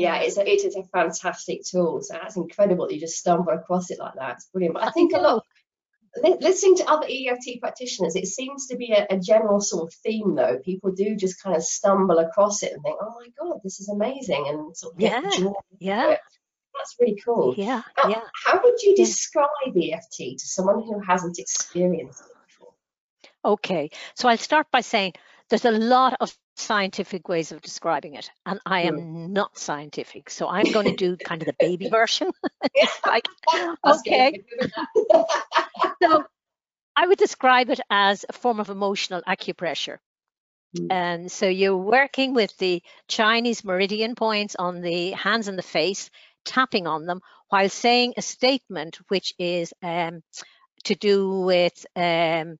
Yeah, 0.00 0.16
it's 0.20 0.38
a, 0.38 0.48
it 0.48 0.64
is 0.64 0.76
a 0.76 0.84
fantastic 0.84 1.64
tool. 1.64 2.02
So 2.02 2.14
that's 2.14 2.36
incredible. 2.36 2.86
That 2.86 2.94
you 2.94 3.00
just 3.00 3.18
stumble 3.18 3.52
across 3.52 3.90
it 3.90 3.98
like 3.98 4.14
that. 4.14 4.36
It's 4.36 4.46
brilliant. 4.46 4.74
But 4.74 4.84
I 4.84 4.90
think 4.90 5.12
a 5.12 5.18
lot, 5.18 5.44
listening 6.24 6.76
to 6.76 6.90
other 6.90 7.06
EFT 7.08 7.60
practitioners, 7.60 8.16
it 8.16 8.26
seems 8.26 8.66
to 8.68 8.76
be 8.76 8.92
a, 8.92 9.06
a, 9.10 9.18
general 9.18 9.60
sort 9.60 9.88
of 9.88 9.94
theme, 9.94 10.34
though. 10.34 10.58
People 10.64 10.92
do 10.92 11.14
just 11.16 11.42
kind 11.42 11.56
of 11.56 11.62
stumble 11.62 12.18
across 12.18 12.62
it 12.62 12.72
and 12.72 12.82
think, 12.82 12.96
"Oh 13.00 13.14
my 13.18 13.28
god, 13.38 13.60
this 13.62 13.80
is 13.80 13.88
amazing," 13.88 14.46
and 14.48 14.76
sort 14.76 14.94
of 14.94 15.00
yeah, 15.00 15.30
yeah. 15.78 16.16
That's 16.76 16.96
really 16.98 17.20
cool. 17.24 17.54
Yeah, 17.56 17.82
how, 17.96 18.08
yeah. 18.08 18.22
How 18.44 18.60
would 18.62 18.80
you 18.82 18.96
describe 18.96 19.48
yeah. 19.74 19.96
EFT 19.96 20.38
to 20.38 20.46
someone 20.46 20.82
who 20.82 21.00
hasn't 21.00 21.38
experienced 21.38 22.22
it 22.22 22.36
before? 22.46 22.72
Okay, 23.44 23.90
so 24.14 24.28
I'll 24.28 24.38
start 24.38 24.70
by 24.70 24.80
saying 24.80 25.14
there's 25.50 25.64
a 25.64 25.72
lot 25.72 26.16
of 26.20 26.34
scientific 26.56 27.28
ways 27.28 27.52
of 27.52 27.60
describing 27.60 28.14
it, 28.14 28.30
and 28.46 28.60
I 28.64 28.82
am 28.82 28.96
mm. 28.96 29.30
not 29.30 29.58
scientific, 29.58 30.30
so 30.30 30.48
I'm 30.48 30.70
going 30.70 30.86
to 30.86 30.96
do 30.96 31.16
kind 31.16 31.42
of 31.42 31.46
the 31.46 31.56
baby 31.58 31.88
version. 31.90 32.30
like, 33.06 33.28
okay. 33.86 34.42
so 36.02 36.24
I 36.96 37.06
would 37.06 37.18
describe 37.18 37.70
it 37.70 37.80
as 37.90 38.24
a 38.28 38.32
form 38.32 38.60
of 38.60 38.70
emotional 38.70 39.22
acupressure. 39.26 39.98
Mm. 40.76 40.86
And 40.90 41.32
so 41.32 41.48
you're 41.48 41.76
working 41.76 42.32
with 42.32 42.56
the 42.58 42.82
Chinese 43.08 43.64
meridian 43.64 44.14
points 44.14 44.54
on 44.56 44.80
the 44.80 45.10
hands 45.10 45.48
and 45.48 45.58
the 45.58 45.62
face, 45.62 46.10
tapping 46.44 46.86
on 46.86 47.06
them 47.06 47.20
while 47.48 47.68
saying 47.68 48.14
a 48.16 48.22
statement 48.22 48.98
which 49.08 49.34
is 49.38 49.74
um, 49.82 50.22
to 50.84 50.94
do 50.94 51.40
with 51.40 51.84
um, 51.96 52.58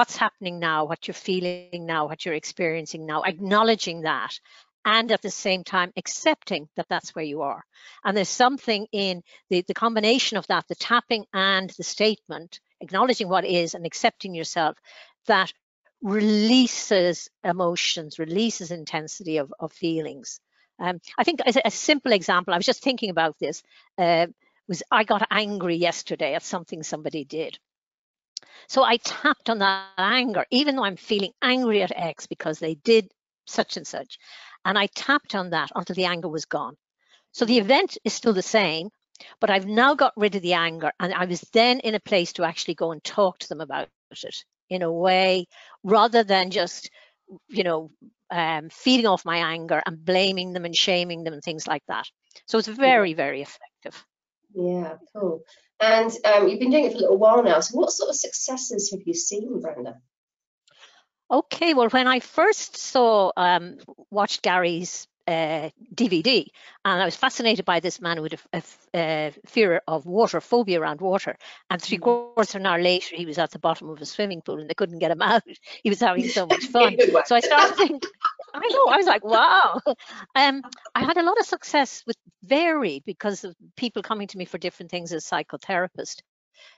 what's 0.00 0.16
happening 0.16 0.58
now, 0.58 0.86
what 0.86 1.06
you're 1.06 1.14
feeling 1.14 1.84
now, 1.84 2.08
what 2.08 2.24
you're 2.24 2.32
experiencing 2.32 3.04
now, 3.04 3.20
acknowledging 3.22 4.00
that, 4.00 4.40
and 4.86 5.12
at 5.12 5.20
the 5.20 5.30
same 5.30 5.62
time 5.62 5.92
accepting 5.94 6.70
that 6.74 6.86
that's 6.88 7.14
where 7.14 7.24
you 7.32 7.42
are. 7.42 7.62
And 8.02 8.16
there's 8.16 8.30
something 8.30 8.86
in 8.92 9.22
the, 9.50 9.60
the 9.68 9.74
combination 9.74 10.38
of 10.38 10.46
that, 10.46 10.66
the 10.68 10.74
tapping 10.74 11.26
and 11.34 11.68
the 11.68 11.82
statement, 11.82 12.60
acknowledging 12.80 13.28
what 13.28 13.44
is 13.44 13.74
and 13.74 13.84
accepting 13.84 14.34
yourself, 14.34 14.78
that 15.26 15.52
releases 16.00 17.28
emotions, 17.44 18.18
releases 18.18 18.70
intensity 18.70 19.36
of, 19.36 19.52
of 19.60 19.70
feelings. 19.70 20.40
Um, 20.78 20.98
I 21.18 21.24
think 21.24 21.40
as 21.44 21.56
a, 21.56 21.66
a, 21.66 21.70
simple 21.70 22.12
example, 22.12 22.54
I 22.54 22.56
was 22.56 22.64
just 22.64 22.82
thinking 22.82 23.10
about 23.10 23.38
this, 23.38 23.62
uh, 23.98 24.28
was 24.66 24.82
I 24.90 25.04
got 25.04 25.28
angry 25.30 25.76
yesterday 25.76 26.32
at 26.36 26.42
something 26.42 26.82
somebody 26.82 27.26
did. 27.26 27.58
So 28.68 28.82
I 28.84 28.98
tapped 28.98 29.50
on 29.50 29.58
that 29.58 29.74
anger, 29.74 30.16
even 30.18 30.48
though 30.48 30.56
I'm 30.56 30.96
feeling 30.96 31.32
angry 31.42 31.54
at 31.54 31.66
X 31.68 31.98
because 31.98 32.30
they 32.30 32.50
did 32.54 32.90
such 33.28 33.58
and 33.58 33.86
such. 33.86 34.18
And 34.64 34.78
I 34.78 34.86
tapped 34.86 35.34
on 35.34 35.50
that 35.50 35.70
until 35.74 35.94
the 35.94 36.04
anger 36.04 36.28
was 36.28 36.44
gone. 36.44 36.76
So 37.32 37.44
the 37.44 37.58
event 37.58 37.98
is 38.04 38.12
still 38.12 38.32
the 38.32 38.42
same, 38.42 38.90
but 39.40 39.50
I've 39.50 39.66
now 39.66 39.94
got 39.94 40.12
rid 40.16 40.34
of 40.36 40.42
the 40.42 40.54
anger. 40.54 40.92
And 41.00 41.12
I 41.14 41.26
was 41.26 41.40
then 41.52 41.80
in 41.80 41.94
a 41.94 42.00
place 42.00 42.32
to 42.34 42.44
actually 42.44 42.74
go 42.74 42.92
and 42.92 43.02
talk 43.04 43.38
to 43.40 43.48
them 43.48 43.60
about 43.60 43.88
it 43.88 44.44
in 44.68 44.82
a 44.82 44.92
way 44.92 45.46
rather 45.82 46.22
than 46.24 46.50
just, 46.50 46.90
you 47.48 47.64
know, 47.64 47.90
um, 48.30 48.68
feeding 48.70 49.06
off 49.06 49.24
my 49.24 49.36
anger 49.38 49.82
and 49.84 50.04
blaming 50.04 50.52
them 50.52 50.64
and 50.64 50.74
shaming 50.76 51.24
them 51.24 51.34
and 51.34 51.42
things 51.42 51.66
like 51.66 51.82
that. 51.88 52.06
So 52.46 52.58
it's 52.58 52.68
very, 52.68 53.14
very 53.14 53.42
effective. 53.42 54.04
Yeah, 54.54 54.96
cool. 55.14 55.42
And 55.80 56.10
um, 56.24 56.48
you've 56.48 56.60
been 56.60 56.70
doing 56.70 56.84
it 56.84 56.92
for 56.92 56.98
a 56.98 57.00
little 57.00 57.18
while 57.18 57.42
now. 57.42 57.60
So, 57.60 57.78
what 57.78 57.90
sort 57.90 58.10
of 58.10 58.16
successes 58.16 58.90
have 58.90 59.00
you 59.06 59.14
seen, 59.14 59.60
Brenda? 59.60 59.96
Okay, 61.30 61.74
well, 61.74 61.88
when 61.88 62.08
I 62.08 62.20
first 62.20 62.76
saw, 62.76 63.30
um, 63.36 63.78
watched 64.10 64.42
Gary's 64.42 65.06
uh, 65.28 65.70
DVD, 65.94 66.44
and 66.84 67.00
I 67.00 67.04
was 67.04 67.14
fascinated 67.14 67.64
by 67.64 67.78
this 67.78 68.00
man 68.00 68.20
with 68.20 68.32
a, 68.32 68.38
a, 68.52 68.62
a, 68.94 69.32
fear 69.46 69.80
of 69.86 70.06
water, 70.06 70.40
phobia 70.40 70.80
around 70.80 71.00
water. 71.00 71.36
And 71.70 71.80
three 71.80 71.98
mm. 71.98 72.02
quarters 72.02 72.54
of 72.54 72.62
an 72.62 72.66
hour 72.66 72.82
later, 72.82 73.14
he 73.14 73.26
was 73.26 73.38
at 73.38 73.52
the 73.52 73.60
bottom 73.60 73.88
of 73.90 74.02
a 74.02 74.06
swimming 74.06 74.42
pool, 74.42 74.58
and 74.58 74.68
they 74.68 74.74
couldn't 74.74 74.98
get 74.98 75.12
him 75.12 75.22
out. 75.22 75.44
He 75.82 75.88
was 75.88 76.00
having 76.00 76.28
so 76.28 76.46
much 76.46 76.64
fun. 76.72 76.96
so 77.24 77.36
I 77.36 77.40
started 77.40 77.76
thinking, 77.76 78.10
I 78.54 78.68
know, 78.68 78.86
I 78.86 78.96
was 78.96 79.06
like, 79.06 79.24
wow. 79.24 79.80
Um, 80.34 80.62
I 80.94 81.04
had 81.04 81.16
a 81.16 81.22
lot 81.22 81.38
of 81.38 81.46
success 81.46 82.02
with 82.06 82.16
varied 82.42 83.04
because 83.04 83.44
of 83.44 83.54
people 83.76 84.02
coming 84.02 84.28
to 84.28 84.38
me 84.38 84.44
for 84.44 84.58
different 84.58 84.90
things 84.90 85.12
as 85.12 85.24
psychotherapist. 85.24 86.22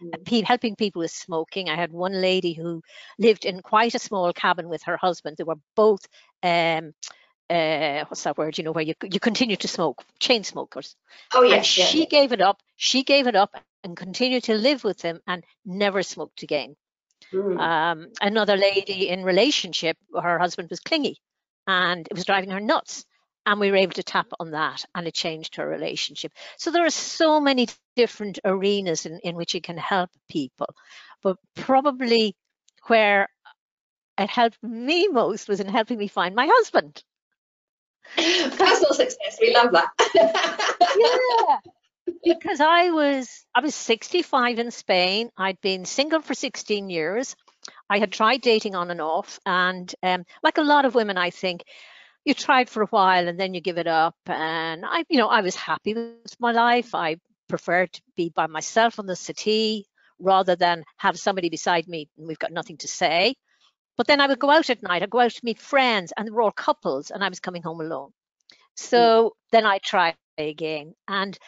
Mm. 0.01 0.45
helping 0.45 0.77
people 0.77 1.01
with 1.01 1.11
smoking. 1.11 1.69
I 1.69 1.75
had 1.75 1.93
one 1.93 2.13
lady 2.13 2.53
who 2.53 2.83
lived 3.19 3.45
in 3.45 3.61
quite 3.63 3.97
a 3.97 3.99
small 3.99 4.33
cabin 4.33 4.69
with 4.69 4.85
her 4.85 4.97
husband. 4.97 5.37
They 5.37 5.45
were 5.45 5.59
both 5.75 6.07
um, 6.45 6.93
uh, 7.51 8.05
what's 8.09 8.23
that 8.23 8.39
word? 8.39 8.57
You 8.57 8.65
know, 8.65 8.73
where 8.73 8.85
you 8.85 8.95
you 9.03 9.21
continue 9.21 9.57
to 9.57 9.69
smoke, 9.69 10.05
chain 10.19 10.45
smokers. 10.45 10.97
Oh 11.35 11.43
yes. 11.43 11.77
Yeah, 11.77 11.85
she 11.85 12.01
yeah. 12.01 12.07
gave 12.07 12.33
it 12.33 12.41
up. 12.41 12.63
She 12.77 13.03
gave 13.03 13.27
it 13.27 13.37
up 13.37 13.55
and 13.85 13.97
continued 13.97 14.45
to 14.45 14.55
live 14.55 14.85
with 14.85 15.03
him 15.03 15.21
and 15.27 15.45
never 15.65 16.03
smoked 16.03 16.43
again. 16.43 16.77
Mm. 17.33 17.59
Um, 17.59 18.09
another 18.21 18.57
lady 18.57 19.09
in 19.09 19.23
relationship, 19.25 19.97
her 20.15 20.39
husband 20.39 20.71
was 20.71 20.81
clingy, 20.81 21.19
and 21.67 22.07
it 22.11 22.15
was 22.15 22.25
driving 22.25 22.51
her 22.51 22.61
nuts. 22.61 23.05
And 23.45 23.59
we 23.59 23.73
were 23.73 23.79
able 23.79 23.95
to 23.95 24.05
tap 24.05 24.29
on 24.39 24.53
that, 24.53 24.85
and 24.95 25.07
it 25.09 25.15
changed 25.15 25.57
her 25.57 25.67
relationship. 25.67 26.33
So 26.59 26.71
there 26.71 26.87
are 26.87 26.91
so 26.91 27.41
many 27.41 27.67
different 27.97 28.39
arenas 28.45 29.05
in, 29.05 29.19
in 29.25 29.35
which 29.35 29.57
it 29.57 29.65
can 29.65 29.77
help 29.77 30.11
people, 30.29 30.73
but 31.23 31.39
probably 31.57 32.37
where 32.87 33.29
it 34.19 34.31
helped 34.31 34.63
me 34.63 35.09
most 35.09 35.49
was 35.49 35.61
in 35.61 35.69
helping 35.69 35.99
me 35.99 36.07
find 36.07 36.35
my 36.35 36.49
husband. 36.51 37.03
Personal 38.17 38.95
success, 38.95 39.39
we 39.41 39.55
love 39.55 39.73
that. 39.73 39.91
yeah, 40.97 41.59
because 42.35 42.61
I 42.61 42.91
was 42.91 43.45
I 43.55 43.61
was 43.61 43.75
65 43.75 44.59
in 44.59 44.71
Spain. 44.71 45.31
I'd 45.37 45.61
been 45.61 45.85
single 45.85 46.21
for 46.21 46.35
16 46.35 46.91
years. 46.91 47.37
I 47.93 47.99
had 47.99 48.11
tried 48.11 48.41
dating 48.41 48.75
on 48.75 48.91
and 48.91 49.03
off, 49.03 49.39
and 49.45 49.95
um, 50.03 50.25
like 50.43 50.57
a 50.57 50.63
lot 50.63 50.87
of 50.87 50.95
women, 50.95 51.19
I 51.19 51.29
think 51.29 51.63
you 52.25 52.33
tried 52.33 52.71
for 52.71 52.83
a 52.83 52.87
while 52.87 53.29
and 53.29 53.39
then 53.39 53.53
you 53.53 53.61
give 53.61 53.77
it 53.77 53.87
up. 53.87 54.17
And 54.25 54.83
I, 54.87 55.05
you 55.11 55.19
know, 55.19 55.29
I 55.29 55.43
was 55.43 55.55
happy 55.55 55.93
with 55.93 56.41
my 56.41 56.53
life. 56.53 56.95
I 56.95 57.17
preferred 57.49 57.93
to 57.93 58.03
be 58.17 58.31
by 58.31 58.47
myself 58.47 58.99
on 58.99 59.05
the 59.05 59.15
settee 59.15 59.85
rather 60.19 60.57
than 60.57 60.85
have 60.97 61.19
somebody 61.19 61.51
beside 61.51 61.87
me 61.87 62.09
and 62.17 62.27
we've 62.27 62.39
got 62.39 62.51
nothing 62.51 62.79
to 62.79 62.89
say. 62.89 63.35
But 63.99 64.07
then 64.07 64.23
I 64.23 64.27
would 64.27 64.39
go 64.39 64.51
out 64.51 64.71
at 64.71 64.83
night, 64.83 65.03
I'd 65.03 65.11
go 65.11 65.21
out 65.21 65.33
to 65.33 65.41
meet 65.45 65.61
friends, 65.61 66.15
and 66.17 66.27
they 66.27 66.31
were 66.31 66.41
all 66.41 66.51
couples, 66.51 67.11
and 67.11 67.23
I 67.23 67.29
was 67.29 67.41
coming 67.41 67.63
home 67.63 67.83
alone. 67.83 68.13
So 68.75 68.99
mm. 68.99 69.31
then 69.51 69.67
I 69.67 69.79
tried 69.85 70.15
again. 70.39 70.95
And 71.07 71.39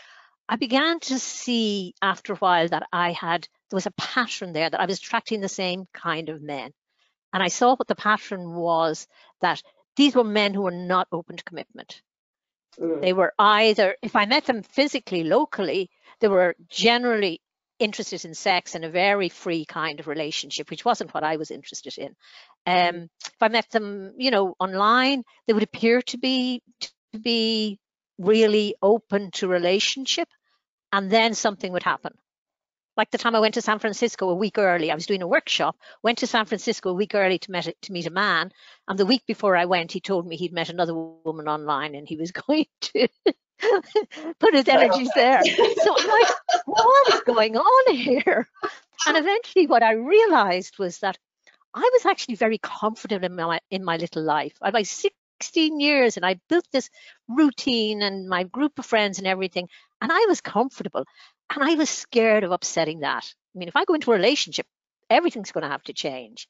I 0.48 0.56
began 0.56 1.00
to 1.00 1.18
see 1.18 1.94
after 2.02 2.34
a 2.34 2.36
while 2.36 2.68
that 2.68 2.86
I 2.92 3.12
had, 3.12 3.48
there 3.70 3.76
was 3.76 3.86
a 3.86 3.92
pattern 3.92 4.52
there 4.52 4.68
that 4.68 4.80
I 4.80 4.86
was 4.86 4.98
attracting 4.98 5.40
the 5.40 5.48
same 5.48 5.86
kind 5.92 6.28
of 6.28 6.42
men. 6.42 6.72
And 7.32 7.42
I 7.42 7.48
saw 7.48 7.74
what 7.74 7.88
the 7.88 7.94
pattern 7.94 8.54
was 8.54 9.06
that 9.40 9.62
these 9.96 10.14
were 10.14 10.24
men 10.24 10.54
who 10.54 10.62
were 10.62 10.70
not 10.70 11.08
open 11.10 11.36
to 11.36 11.44
commitment. 11.44 12.02
Mm. 12.78 13.00
They 13.00 13.12
were 13.12 13.32
either, 13.38 13.96
if 14.02 14.16
I 14.16 14.26
met 14.26 14.44
them 14.44 14.62
physically, 14.62 15.24
locally, 15.24 15.90
they 16.20 16.28
were 16.28 16.54
generally 16.68 17.40
interested 17.78 18.24
in 18.24 18.34
sex 18.34 18.74
in 18.74 18.84
a 18.84 18.90
very 18.90 19.28
free 19.28 19.64
kind 19.64 19.98
of 19.98 20.06
relationship, 20.06 20.70
which 20.70 20.84
wasn't 20.84 21.12
what 21.12 21.24
I 21.24 21.36
was 21.36 21.50
interested 21.50 21.98
in. 21.98 22.14
Um, 22.66 23.08
if 23.26 23.40
I 23.40 23.48
met 23.48 23.70
them, 23.70 24.12
you 24.16 24.30
know, 24.30 24.54
online, 24.60 25.24
they 25.46 25.52
would 25.52 25.62
appear 25.62 26.02
to 26.02 26.18
be 26.18 26.62
to 26.80 27.18
be 27.18 27.78
really 28.18 28.76
open 28.82 29.30
to 29.32 29.48
relationship, 29.48 30.28
and 30.94 31.10
then 31.10 31.34
something 31.34 31.72
would 31.72 31.82
happen. 31.82 32.14
Like 32.96 33.10
the 33.10 33.18
time 33.18 33.34
I 33.34 33.40
went 33.40 33.54
to 33.54 33.62
San 33.62 33.80
Francisco 33.80 34.30
a 34.30 34.34
week 34.36 34.58
early, 34.58 34.92
I 34.92 34.94
was 34.94 35.06
doing 35.06 35.22
a 35.22 35.26
workshop, 35.26 35.76
went 36.04 36.18
to 36.18 36.28
San 36.28 36.46
Francisco 36.46 36.90
a 36.90 36.94
week 36.94 37.16
early 37.16 37.40
to, 37.40 37.50
met, 37.50 37.74
to 37.82 37.92
meet 37.92 38.06
a 38.06 38.10
man. 38.10 38.52
And 38.86 38.96
the 38.96 39.04
week 39.04 39.26
before 39.26 39.56
I 39.56 39.64
went, 39.64 39.90
he 39.90 39.98
told 39.98 40.24
me 40.24 40.36
he'd 40.36 40.52
met 40.52 40.70
another 40.70 40.94
woman 40.94 41.48
online 41.48 41.96
and 41.96 42.08
he 42.08 42.16
was 42.16 42.30
going 42.46 42.66
to 42.82 43.08
put 44.38 44.54
his 44.54 44.68
energies 44.68 45.10
there. 45.16 45.42
So 45.44 45.96
I'm 45.98 46.08
like, 46.08 46.32
what 46.66 47.14
is 47.14 47.20
going 47.22 47.56
on 47.56 47.94
here? 47.96 48.48
And 49.08 49.16
eventually 49.16 49.66
what 49.66 49.82
I 49.82 49.94
realized 49.94 50.78
was 50.78 51.00
that 51.00 51.18
I 51.74 51.90
was 51.92 52.06
actually 52.06 52.36
very 52.36 52.58
confident 52.58 53.24
in 53.24 53.34
my 53.34 53.58
in 53.68 53.82
my 53.82 53.96
little 53.96 54.22
life. 54.22 54.54
I 54.62 54.70
was 54.70 54.88
16 55.40 55.80
years 55.80 56.16
and 56.16 56.24
I 56.24 56.40
built 56.48 56.66
this 56.70 56.88
routine 57.28 58.02
and 58.02 58.28
my 58.28 58.44
group 58.44 58.78
of 58.78 58.86
friends 58.86 59.18
and 59.18 59.26
everything, 59.26 59.68
and 60.04 60.12
I 60.12 60.26
was 60.28 60.42
comfortable. 60.42 61.06
And 61.54 61.64
I 61.64 61.76
was 61.76 61.88
scared 61.88 62.44
of 62.44 62.52
upsetting 62.52 63.00
that. 63.00 63.24
I 63.54 63.58
mean, 63.58 63.68
if 63.68 63.76
I 63.76 63.86
go 63.86 63.94
into 63.94 64.12
a 64.12 64.14
relationship, 64.14 64.66
everything's 65.08 65.50
going 65.50 65.62
to 65.62 65.70
have 65.70 65.82
to 65.84 65.94
change, 65.94 66.46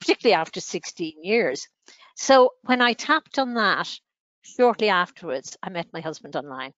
particularly 0.00 0.34
after 0.34 0.60
16 0.60 1.22
years. 1.22 1.68
So 2.16 2.54
when 2.62 2.80
I 2.80 2.94
tapped 2.94 3.38
on 3.38 3.54
that, 3.54 3.88
shortly 4.42 4.88
afterwards, 4.88 5.56
I 5.62 5.70
met 5.70 5.86
my 5.92 6.00
husband 6.00 6.34
online. 6.34 6.72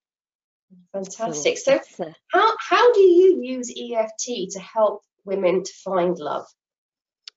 Fantastic. 0.93 1.57
So, 1.57 1.81
so 1.97 2.13
how, 2.31 2.55
how 2.61 2.93
do 2.93 3.01
you 3.01 3.43
use 3.43 3.71
EFT 3.71 4.51
to 4.51 4.61
help 4.61 5.05
women 5.25 5.65
to 5.65 5.73
find 5.83 6.19
love? 6.19 6.45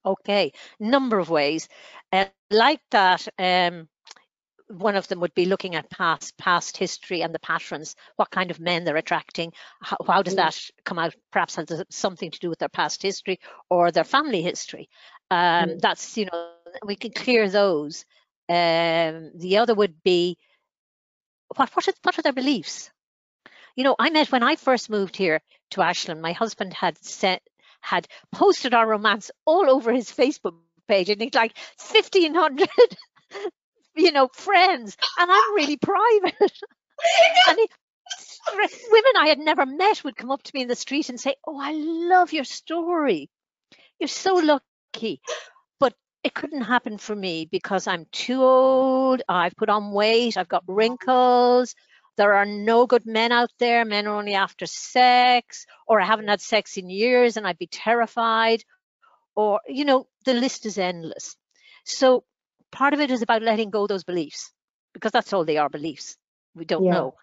Okay, 0.05 0.51
number 0.81 1.17
of 1.17 1.29
ways. 1.29 1.69
Uh, 2.11 2.25
like 2.49 2.81
that, 2.91 3.25
um, 3.39 3.87
one 4.71 4.95
of 4.95 5.07
them 5.07 5.19
would 5.19 5.33
be 5.33 5.45
looking 5.45 5.75
at 5.75 5.89
past 5.89 6.37
past 6.37 6.77
history 6.77 7.21
and 7.21 7.33
the 7.33 7.39
patterns 7.39 7.95
what 8.15 8.31
kind 8.31 8.51
of 8.51 8.59
men 8.59 8.83
they're 8.83 8.97
attracting 8.97 9.51
how, 9.81 9.97
how 10.05 10.21
does 10.21 10.33
mm. 10.33 10.37
that 10.37 10.59
come 10.83 10.99
out? 10.99 11.15
Perhaps 11.31 11.55
has 11.55 11.83
something 11.89 12.31
to 12.31 12.39
do 12.39 12.49
with 12.49 12.59
their 12.59 12.69
past 12.69 13.01
history 13.01 13.39
or 13.69 13.91
their 13.91 14.03
family 14.03 14.41
history? 14.41 14.89
Um, 15.29 15.69
mm. 15.69 15.81
that's 15.81 16.17
you 16.17 16.25
know 16.25 16.53
we 16.85 16.95
can 16.95 17.11
clear 17.11 17.49
those. 17.49 18.05
Um, 18.49 19.31
the 19.35 19.57
other 19.57 19.75
would 19.75 20.03
be 20.03 20.37
what 21.55 21.69
what 21.75 21.87
are, 21.87 21.93
what 22.03 22.19
are 22.19 22.21
their 22.21 22.33
beliefs? 22.33 22.91
You 23.75 23.83
know 23.83 23.95
i 23.97 24.09
met 24.09 24.31
when 24.31 24.43
i 24.43 24.55
first 24.57 24.89
moved 24.89 25.15
here 25.15 25.41
to 25.71 25.81
ashland 25.81 26.21
my 26.21 26.33
husband 26.33 26.73
had 26.73 26.97
sent 27.03 27.41
had 27.79 28.07
posted 28.31 28.73
our 28.73 28.85
romance 28.85 29.31
all 29.45 29.69
over 29.69 29.93
his 29.93 30.11
facebook 30.11 30.55
page 30.87 31.09
and 31.09 31.21
it's 31.21 31.35
like 31.35 31.55
1500 31.77 32.69
you 33.95 34.11
know, 34.11 34.29
friends, 34.33 34.97
and 35.19 35.31
I'm 35.31 35.55
really 35.55 35.77
private. 35.77 36.35
and 37.47 37.57
women 38.91 39.11
I 39.17 39.27
had 39.27 39.39
never 39.39 39.65
met 39.65 40.03
would 40.03 40.15
come 40.15 40.31
up 40.31 40.43
to 40.43 40.51
me 40.53 40.61
in 40.61 40.67
the 40.67 40.75
street 40.75 41.09
and 41.09 41.19
say, 41.19 41.35
"Oh, 41.45 41.59
I 41.59 41.71
love 41.73 42.33
your 42.33 42.43
story. 42.43 43.29
You're 43.99 44.07
so 44.07 44.35
lucky." 44.35 45.21
But 45.79 45.93
it 46.23 46.33
couldn't 46.33 46.61
happen 46.61 46.97
for 46.97 47.15
me 47.15 47.47
because 47.49 47.87
I'm 47.87 48.05
too 48.11 48.41
old. 48.43 49.21
I've 49.27 49.55
put 49.55 49.69
on 49.69 49.91
weight. 49.91 50.37
I've 50.37 50.49
got 50.49 50.63
wrinkles. 50.67 51.75
There 52.17 52.33
are 52.33 52.45
no 52.45 52.85
good 52.87 53.05
men 53.05 53.31
out 53.31 53.51
there. 53.59 53.85
Men 53.85 54.07
are 54.07 54.15
only 54.15 54.33
after 54.33 54.65
sex, 54.65 55.65
or 55.87 55.99
I 55.99 56.05
haven't 56.05 56.27
had 56.27 56.41
sex 56.41 56.77
in 56.77 56.89
years 56.89 57.37
and 57.37 57.47
I'd 57.47 57.57
be 57.57 57.67
terrified. 57.67 58.63
Or, 59.35 59.61
you 59.67 59.85
know, 59.85 60.07
the 60.25 60.33
list 60.33 60.65
is 60.65 60.77
endless. 60.77 61.37
So 61.85 62.25
part 62.71 62.93
of 62.93 62.99
it 62.99 63.11
is 63.11 63.21
about 63.21 63.41
letting 63.41 63.69
go 63.69 63.87
those 63.87 64.03
beliefs 64.03 64.51
because 64.93 65.11
that's 65.11 65.33
all 65.33 65.45
they 65.45 65.57
are 65.57 65.69
beliefs. 65.69 66.17
We 66.55 66.65
don't 66.65 66.85
yeah. 66.85 66.93
know. 66.93 67.15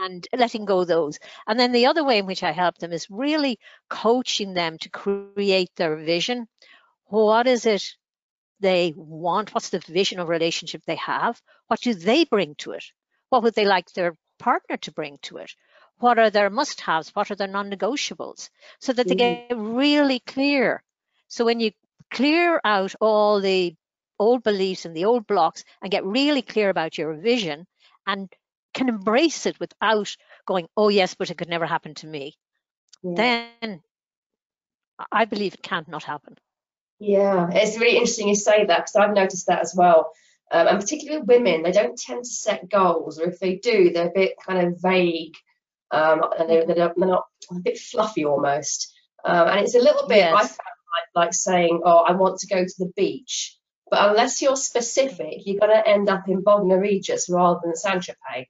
And 0.00 0.26
letting 0.34 0.64
go 0.64 0.84
those. 0.84 1.18
And 1.46 1.60
then 1.60 1.72
the 1.72 1.86
other 1.86 2.04
way 2.04 2.18
in 2.18 2.26
which 2.26 2.42
I 2.42 2.52
help 2.52 2.78
them 2.78 2.92
is 2.92 3.10
really 3.10 3.58
coaching 3.90 4.54
them 4.54 4.78
to 4.78 4.88
create 4.88 5.70
their 5.76 5.96
vision. 5.96 6.48
What 7.04 7.46
is 7.46 7.66
it 7.66 7.84
they 8.60 8.94
want? 8.96 9.52
What's 9.54 9.68
the 9.68 9.80
vision 9.80 10.20
of 10.20 10.28
relationship 10.28 10.82
they 10.86 10.96
have? 10.96 11.40
What 11.66 11.80
do 11.80 11.92
they 11.92 12.24
bring 12.24 12.54
to 12.56 12.72
it? 12.72 12.84
What 13.28 13.42
would 13.42 13.54
they 13.54 13.66
like 13.66 13.92
their 13.92 14.16
partner 14.38 14.78
to 14.78 14.92
bring 14.92 15.18
to 15.22 15.36
it? 15.38 15.52
What 15.98 16.18
are 16.18 16.30
their 16.30 16.50
must 16.50 16.80
haves? 16.80 17.14
What 17.14 17.30
are 17.30 17.34
their 17.34 17.46
non 17.46 17.70
negotiables? 17.70 18.48
So 18.80 18.92
that 18.92 19.06
they 19.06 19.14
mm-hmm. 19.14 19.48
get 19.48 19.56
really 19.58 20.20
clear. 20.20 20.82
So 21.28 21.44
when 21.44 21.60
you 21.60 21.72
clear 22.10 22.60
out 22.64 22.94
all 23.00 23.40
the 23.40 23.74
old 24.18 24.42
beliefs 24.42 24.84
and 24.84 24.96
the 24.96 25.04
old 25.04 25.26
blocks 25.26 25.64
and 25.82 25.90
get 25.90 26.04
really 26.04 26.42
clear 26.42 26.70
about 26.70 26.96
your 26.98 27.14
vision 27.14 27.66
and 28.06 28.32
can 28.72 28.88
embrace 28.88 29.46
it 29.46 29.58
without 29.60 30.14
going, 30.46 30.68
oh, 30.76 30.88
yes, 30.88 31.14
but 31.14 31.30
it 31.30 31.38
could 31.38 31.48
never 31.48 31.66
happen 31.66 31.94
to 31.94 32.06
me, 32.06 32.36
yeah. 33.02 33.48
then 33.60 33.82
I 35.10 35.24
believe 35.24 35.54
it 35.54 35.62
can't 35.62 35.88
not 35.88 36.04
happen. 36.04 36.36
Yeah, 36.98 37.50
it's 37.52 37.78
really 37.78 37.96
interesting 37.96 38.28
you 38.28 38.34
say 38.34 38.64
that 38.66 38.78
because 38.78 38.96
I've 38.96 39.14
noticed 39.14 39.46
that 39.46 39.60
as 39.60 39.74
well. 39.76 40.12
Um, 40.50 40.68
and 40.68 40.80
particularly 40.80 41.22
women, 41.22 41.62
they 41.62 41.72
don't 41.72 41.98
tend 41.98 42.24
to 42.24 42.30
set 42.30 42.68
goals, 42.68 43.18
or 43.18 43.24
if 43.24 43.40
they 43.40 43.56
do, 43.56 43.90
they're 43.90 44.08
a 44.08 44.12
bit 44.14 44.34
kind 44.44 44.66
of 44.66 44.80
vague 44.80 45.34
um, 45.90 46.22
and 46.38 46.48
they're, 46.48 46.66
they're, 46.66 46.92
not 46.96 47.26
a 47.50 47.60
bit 47.60 47.78
fluffy 47.78 48.24
almost. 48.24 48.92
Um, 49.24 49.48
and 49.48 49.60
it's 49.60 49.74
a 49.74 49.80
little 49.80 50.06
bit, 50.06 50.18
yes. 50.18 50.34
I 50.34 50.40
found 50.40 50.58
like, 51.14 51.26
like 51.26 51.34
saying, 51.34 51.82
oh, 51.84 51.98
I 51.98 52.12
want 52.12 52.38
to 52.40 52.46
go 52.46 52.62
to 52.62 52.74
the 52.78 52.92
beach. 52.96 53.56
But 53.94 54.10
unless 54.10 54.42
you're 54.42 54.56
specific, 54.56 55.46
you're 55.46 55.60
going 55.60 55.70
to 55.70 55.88
end 55.88 56.08
up 56.08 56.28
in 56.28 56.42
Bognor 56.42 56.80
Regis 56.80 57.30
rather 57.30 57.60
than 57.62 57.76
Saint 57.76 58.02
Tropez. 58.02 58.48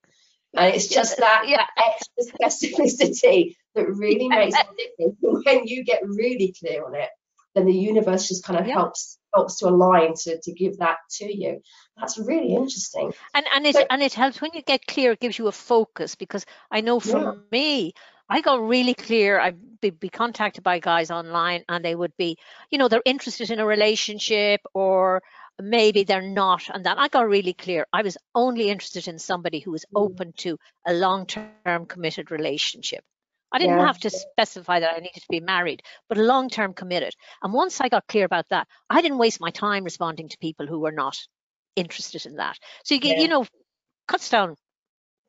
And 0.54 0.74
it's 0.74 0.88
just 0.88 1.18
that, 1.18 1.44
yeah. 1.46 1.66
extra 1.76 2.38
specificity 2.38 3.54
that 3.74 3.86
really 3.86 4.26
makes 4.28 4.56
a 4.56 4.64
difference. 4.74 5.18
When 5.20 5.66
you 5.66 5.84
get 5.84 6.00
really 6.02 6.54
clear 6.58 6.86
on 6.86 6.94
it, 6.94 7.10
then 7.54 7.66
the 7.66 7.74
universe 7.74 8.26
just 8.26 8.42
kind 8.42 8.58
of 8.58 8.66
yeah. 8.66 8.72
helps 8.72 9.18
helps 9.34 9.58
to 9.58 9.68
align 9.68 10.14
to, 10.14 10.40
to 10.40 10.52
give 10.54 10.78
that 10.78 10.96
to 11.10 11.26
you. 11.26 11.60
That's 11.98 12.16
really 12.16 12.54
interesting. 12.54 13.12
And 13.34 13.44
and 13.54 13.66
it 13.66 13.74
so, 13.74 13.84
and 13.90 14.02
it 14.02 14.14
helps 14.14 14.40
when 14.40 14.52
you 14.54 14.62
get 14.62 14.86
clear, 14.86 15.12
it 15.12 15.20
gives 15.20 15.38
you 15.38 15.48
a 15.48 15.52
focus 15.52 16.14
because 16.14 16.46
I 16.70 16.80
know 16.80 17.00
for 17.00 17.18
yeah. 17.18 17.32
me, 17.52 17.92
I 18.34 18.40
got 18.40 18.66
really 18.66 18.94
clear. 18.94 19.38
I'd 19.38 19.80
be, 19.80 19.90
be, 19.90 20.08
contacted 20.08 20.64
by 20.64 20.80
guys 20.80 21.12
online 21.12 21.62
and 21.68 21.84
they 21.84 21.94
would 21.94 22.16
be, 22.16 22.36
you 22.68 22.78
know, 22.78 22.88
they're 22.88 23.00
interested 23.04 23.52
in 23.52 23.60
a 23.60 23.64
relationship 23.64 24.60
or 24.74 25.22
maybe 25.62 26.02
they're 26.02 26.20
not. 26.20 26.68
And 26.68 26.84
that 26.84 26.98
I 26.98 27.06
got 27.06 27.28
really 27.28 27.52
clear. 27.52 27.86
I 27.92 28.02
was 28.02 28.18
only 28.34 28.70
interested 28.70 29.06
in 29.06 29.20
somebody 29.20 29.60
who 29.60 29.70
was 29.70 29.84
mm. 29.84 30.02
open 30.02 30.32
to 30.38 30.58
a 30.84 30.92
long 30.92 31.26
term 31.26 31.86
committed 31.86 32.32
relationship. 32.32 33.04
I 33.52 33.60
didn't 33.60 33.78
yeah. 33.78 33.86
have 33.86 34.00
to 34.00 34.10
specify 34.10 34.80
that 34.80 34.96
I 34.96 34.98
needed 34.98 35.22
to 35.22 35.28
be 35.30 35.38
married, 35.38 35.84
but 36.08 36.18
long 36.18 36.50
term 36.50 36.74
committed. 36.74 37.14
And 37.40 37.52
once 37.52 37.80
I 37.80 37.88
got 37.88 38.08
clear 38.08 38.24
about 38.24 38.48
that, 38.48 38.66
I 38.90 39.00
didn't 39.00 39.18
waste 39.18 39.40
my 39.40 39.50
time 39.50 39.84
responding 39.84 40.28
to 40.30 40.38
people 40.38 40.66
who 40.66 40.80
were 40.80 40.90
not 40.90 41.16
interested 41.76 42.26
in 42.26 42.34
that. 42.38 42.58
So 42.82 42.96
you 42.96 43.00
get, 43.00 43.18
yeah. 43.18 43.22
you 43.22 43.28
know, 43.28 43.46
cuts 44.08 44.28
down, 44.28 44.56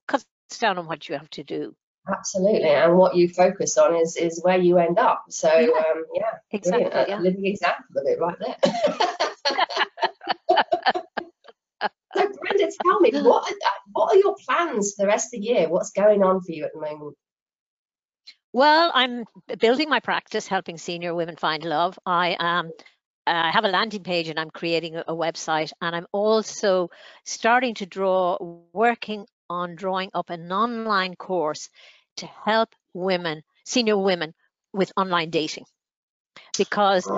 cuts 0.07 0.25
down 0.59 0.79
on 0.79 0.87
what 0.87 1.07
you 1.07 1.19
have 1.19 1.29
to 1.31 1.43
do. 1.43 1.75
Absolutely, 2.07 2.69
and 2.69 2.95
what 2.97 3.15
you 3.15 3.29
focus 3.29 3.77
on 3.77 3.95
is 3.95 4.15
is 4.15 4.39
where 4.43 4.59
you 4.59 4.77
end 4.77 4.99
up. 4.99 5.25
So 5.29 5.51
yeah, 5.51 5.69
um, 5.69 6.05
yeah 6.13 6.33
exactly. 6.51 6.91
A, 6.91 7.07
yeah. 7.07 7.19
living 7.19 7.47
example 7.47 7.97
of 7.97 8.05
it 8.05 8.19
right 8.19 8.37
there. 8.39 8.57
so 12.15 12.31
Brenda, 12.41 12.71
tell 12.83 12.99
me 12.99 13.09
what 13.11 13.51
are, 13.51 13.55
what 13.91 14.13
are 14.13 14.19
your 14.19 14.35
plans 14.45 14.93
for 14.93 15.01
the 15.03 15.07
rest 15.07 15.33
of 15.33 15.41
the 15.41 15.47
year? 15.47 15.67
What's 15.67 15.89
going 15.91 16.21
on 16.21 16.41
for 16.41 16.51
you 16.51 16.65
at 16.65 16.73
the 16.73 16.79
moment? 16.79 17.17
Well, 18.53 18.91
I'm 18.93 19.25
building 19.59 19.89
my 19.89 19.99
practice, 19.99 20.47
helping 20.47 20.77
senior 20.77 21.15
women 21.15 21.37
find 21.37 21.63
love. 21.63 21.97
I 22.05 22.37
am. 22.39 22.69
I 23.27 23.49
have 23.49 23.65
a 23.65 23.69
landing 23.69 24.03
page 24.03 24.29
and 24.29 24.39
I'm 24.39 24.51
creating 24.51 24.95
a 24.95 25.13
website, 25.13 25.71
and 25.81 25.95
I'm 25.95 26.05
also 26.11 26.91
starting 27.23 27.73
to 27.75 27.87
draw, 27.87 28.37
working 28.71 29.25
on 29.49 29.75
drawing 29.75 30.09
up 30.13 30.29
an 30.29 30.51
online 30.51 31.15
course 31.15 31.69
to 32.17 32.25
help 32.25 32.69
women, 32.93 33.43
senior 33.65 33.97
women, 33.97 34.33
with 34.73 34.91
online 34.97 35.29
dating. 35.29 35.65
Because, 36.57 37.09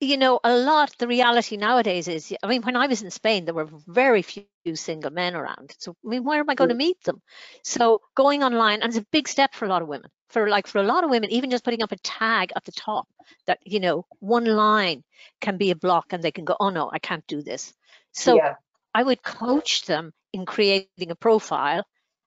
you 0.00 0.16
know, 0.16 0.40
a 0.42 0.56
lot, 0.56 0.92
the 0.98 1.06
reality 1.06 1.56
nowadays 1.56 2.08
is, 2.08 2.34
I 2.42 2.46
mean, 2.46 2.62
when 2.62 2.76
I 2.76 2.86
was 2.86 3.02
in 3.02 3.10
Spain, 3.10 3.44
there 3.44 3.54
were 3.54 3.68
very 3.86 4.22
few 4.22 4.44
single 4.74 5.10
men 5.10 5.34
around. 5.34 5.74
So, 5.78 5.94
I 6.04 6.08
mean, 6.08 6.24
where 6.24 6.40
am 6.40 6.50
I 6.50 6.54
going 6.54 6.70
to 6.70 6.74
meet 6.74 7.02
them? 7.04 7.22
So, 7.64 8.00
going 8.14 8.42
online, 8.42 8.82
and 8.82 8.90
it's 8.90 8.98
a 8.98 9.06
big 9.12 9.28
step 9.28 9.54
for 9.54 9.64
a 9.64 9.68
lot 9.68 9.82
of 9.82 9.88
women. 9.88 10.10
For 10.28 10.48
like, 10.48 10.66
for 10.66 10.78
a 10.78 10.82
lot 10.82 11.04
of 11.04 11.10
women, 11.10 11.30
even 11.30 11.50
just 11.50 11.64
putting 11.64 11.82
up 11.82 11.92
a 11.92 11.98
tag 11.98 12.52
at 12.56 12.64
the 12.64 12.72
top 12.72 13.06
that, 13.46 13.58
you 13.64 13.80
know, 13.80 14.06
one 14.18 14.46
line 14.46 15.04
can 15.40 15.58
be 15.58 15.70
a 15.70 15.76
block 15.76 16.06
and 16.12 16.22
they 16.22 16.32
can 16.32 16.46
go, 16.46 16.56
oh 16.58 16.70
no, 16.70 16.90
I 16.90 16.98
can't 16.98 17.26
do 17.26 17.42
this. 17.42 17.74
So, 18.12 18.36
yeah. 18.36 18.54
I 18.94 19.02
would 19.02 19.22
coach 19.22 19.84
them 19.84 20.12
in 20.32 20.46
creating 20.46 21.10
a 21.10 21.16
profile 21.16 21.84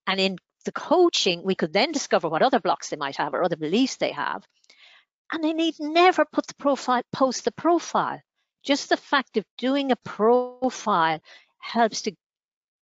and 0.08 0.20
in 0.20 0.38
the 0.66 0.72
coaching, 0.72 1.44
we 1.44 1.56
could 1.56 1.74
then 1.74 1.92
discover 1.92 2.28
what 2.28 2.42
other 2.42 2.60
blocks 2.60 2.90
they 2.90 2.98
might 2.98 3.18
have 3.18 3.34
or 3.34 3.44
other 3.44 3.56
beliefs 3.56 3.98
they 3.98 4.12
have. 4.12 4.44
And 5.32 5.44
they 5.44 5.54
need 5.54 5.76
never 5.80 6.26
put 6.26 6.48
the 6.48 6.56
profile, 6.56 7.02
post 7.12 7.46
the 7.46 7.52
profile. 7.52 8.22
Just 8.64 8.90
the 8.90 8.98
fact 8.98 9.38
of 9.38 9.46
doing 9.58 9.92
a 9.92 9.96
profile 9.98 11.20
helps 11.60 12.04
to 12.04 12.14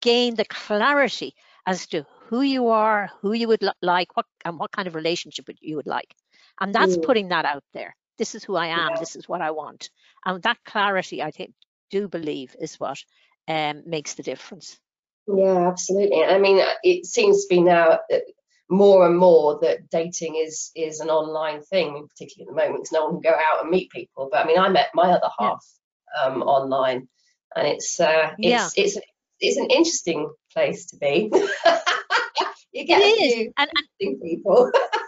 gain 0.02 0.36
the 0.36 0.46
clarity 0.46 1.36
as 1.66 1.88
to 1.88 2.06
who 2.28 2.42
you 2.42 2.68
are, 2.70 3.10
who 3.22 3.34
you 3.34 3.48
would 3.48 3.64
like, 3.82 4.16
what 4.16 4.26
and 4.46 4.58
what 4.58 4.72
kind 4.72 4.88
of 4.88 4.96
relationship 4.96 5.50
you 5.60 5.76
would 5.78 5.88
like. 5.88 6.14
And 6.60 6.74
that's 6.74 6.98
mm. 6.98 7.04
putting 7.04 7.30
that 7.30 7.46
out 7.46 7.64
there. 7.74 7.96
This 8.18 8.36
is 8.36 8.44
who 8.44 8.56
I 8.56 8.68
am. 8.68 8.92
Yeah. 8.92 9.00
This 9.00 9.16
is 9.16 9.28
what 9.28 9.42
I 9.42 9.52
want. 9.52 9.90
And 10.26 10.44
that 10.44 10.58
clarity, 10.66 11.24
I 11.24 11.32
think, 11.32 11.54
do 11.90 12.08
believe 12.08 12.56
is 12.60 12.76
what 12.80 13.04
um, 13.48 13.84
makes 13.86 14.14
the 14.16 14.24
difference. 14.24 14.80
Yeah, 15.36 15.68
absolutely. 15.68 16.24
I 16.24 16.38
mean, 16.40 16.64
it 16.84 17.06
seems 17.06 17.46
to 17.46 17.56
be 17.56 17.62
now 17.62 18.00
more 18.70 19.06
and 19.06 19.18
more 19.18 19.60
that 19.62 19.90
dating 19.90 20.36
is 20.36 20.72
is 20.76 21.00
an 21.00 21.10
online 21.10 21.62
thing, 21.62 22.08
particularly 22.08 22.50
at 22.50 22.56
the 22.56 22.62
moment, 22.62 22.84
because 22.84 22.92
no 22.92 23.06
one 23.06 23.22
can 23.22 23.32
go 23.32 23.38
out 23.38 23.62
and 23.62 23.70
meet 23.70 23.92
people. 23.92 24.30
But 24.32 24.46
I 24.46 24.48
mean, 24.48 24.60
I 24.60 24.70
met 24.70 24.90
my 24.94 25.12
other 25.12 25.30
half 25.38 25.66
yeah. 26.16 26.24
um, 26.24 26.42
online, 26.44 27.08
and 27.56 27.68
it's 27.68 28.00
uh, 28.00 28.32
it's 28.38 28.78
yeah. 28.78 28.84
it's 28.84 28.98
it's 29.40 29.58
an 29.58 29.70
interesting 29.70 30.32
place 30.54 30.88
to 30.88 30.98
be. 30.98 31.32
you 32.72 32.86
get 32.86 33.02
it 33.02 33.22
is. 33.22 33.54
and, 33.58 33.70
and 34.02 34.22
people. 34.22 34.72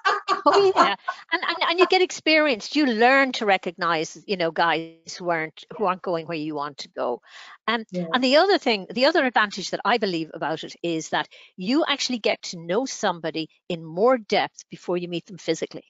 oh 0.46 0.72
yeah. 0.76 0.96
And, 1.32 1.44
and 1.48 1.58
and 1.70 1.80
you 1.80 1.88
get 1.88 2.02
experienced. 2.02 2.76
You 2.76 2.86
learn 2.86 3.32
to 3.34 3.46
recognize 3.46 4.18
you 4.26 4.38
know 4.38 4.52
guys 4.52 5.16
who 5.18 5.30
aren't 5.30 5.64
who 5.78 5.86
aren't 5.86 6.02
going 6.02 6.28
where 6.28 6.38
you 6.38 6.56
want 6.56 6.80
to 6.80 6.90
go. 6.90 7.22
Um, 7.68 7.86
yeah. 7.92 8.06
and 8.14 8.24
the 8.24 8.38
other 8.38 8.58
thing 8.58 8.88
the 8.90 9.06
other 9.06 9.26
advantage 9.26 9.70
that 9.70 9.82
i 9.86 9.98
believe 9.98 10.32
about 10.34 10.64
it 10.64 10.76
is 10.84 11.10
that 11.10 11.28
you 11.56 11.86
actually 11.88 12.20
get 12.20 12.42
to 12.42 12.58
know 12.58 12.86
somebody 12.86 13.50
in 13.70 13.86
more 13.86 14.18
depth 14.18 14.64
before 14.70 14.98
you 14.98 15.08
meet 15.08 15.26
them 15.26 15.38
physically. 15.38 15.84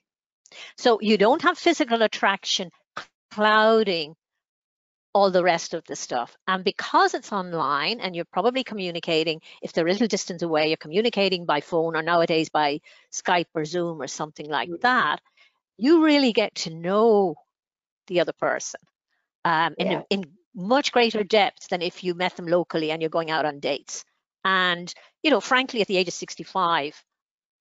So 0.77 0.99
you 1.01 1.17
don't 1.17 1.41
have 1.43 1.57
physical 1.57 2.01
attraction 2.01 2.71
clouding 3.31 4.15
all 5.13 5.31
the 5.31 5.43
rest 5.43 5.73
of 5.73 5.83
the 5.85 5.95
stuff. 5.95 6.35
And 6.47 6.63
because 6.63 7.13
it's 7.13 7.31
online 7.31 7.99
and 7.99 8.15
you're 8.15 8.25
probably 8.25 8.63
communicating, 8.63 9.41
if 9.61 9.73
they're 9.73 9.87
a 9.87 9.91
little 9.91 10.07
distance 10.07 10.41
away, 10.41 10.69
you're 10.69 10.77
communicating 10.77 11.45
by 11.45 11.61
phone 11.61 11.95
or 11.95 12.01
nowadays 12.01 12.49
by 12.49 12.79
Skype 13.11 13.47
or 13.53 13.65
Zoom 13.65 14.01
or 14.01 14.07
something 14.07 14.49
like 14.49 14.69
mm-hmm. 14.69 14.81
that, 14.81 15.21
you 15.77 16.03
really 16.05 16.31
get 16.31 16.55
to 16.55 16.69
know 16.69 17.35
the 18.07 18.21
other 18.21 18.33
person 18.33 18.79
um, 19.45 19.75
in, 19.77 19.91
yeah. 19.91 20.01
in 20.09 20.25
much 20.55 20.91
greater 20.91 21.23
depth 21.23 21.69
than 21.69 21.81
if 21.81 22.03
you 22.03 22.13
met 22.13 22.35
them 22.35 22.47
locally 22.47 22.91
and 22.91 23.01
you're 23.01 23.09
going 23.09 23.31
out 23.31 23.45
on 23.45 23.59
dates. 23.59 24.03
And, 24.43 24.93
you 25.23 25.31
know, 25.31 25.41
frankly, 25.41 25.81
at 25.81 25.87
the 25.87 25.97
age 25.97 26.07
of 26.07 26.13
65, 26.13 27.03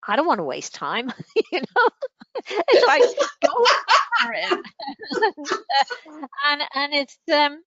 I 0.07 0.17
don't 0.17 0.27
want 0.27 0.39
to 0.39 0.45
waste 0.45 0.75
time, 0.75 1.13
you 1.53 1.61
know. 1.61 1.89
it's 2.69 2.87
like 2.87 3.03
go 3.43 3.65
for 4.23 4.33
it, 4.33 4.53
and 6.49 6.63
and 6.75 6.95
it's 6.95 7.19
um, 7.33 7.63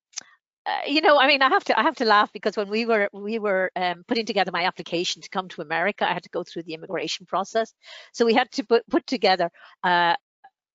uh, 0.66 0.80
you 0.88 1.02
know, 1.02 1.18
I 1.20 1.28
mean, 1.28 1.42
I 1.42 1.50
have 1.50 1.64
to 1.66 1.78
I 1.78 1.84
have 1.84 1.98
to 1.98 2.06
laugh 2.06 2.32
because 2.32 2.56
when 2.56 2.70
we 2.70 2.86
were 2.86 3.10
we 3.12 3.40
were 3.40 3.72
um, 3.76 4.04
putting 4.08 4.26
together 4.26 4.52
my 4.52 4.66
application 4.66 5.22
to 5.22 5.30
come 5.30 5.50
to 5.50 5.62
America, 5.62 6.10
I 6.10 6.14
had 6.14 6.24
to 6.24 6.30
go 6.30 6.44
through 6.44 6.64
the 6.64 6.74
immigration 6.74 7.26
process, 7.26 7.74
so 8.14 8.26
we 8.26 8.34
had 8.34 8.52
to 8.54 8.64
put 8.64 8.88
put 8.90 9.06
together 9.06 9.50
uh, 9.84 10.16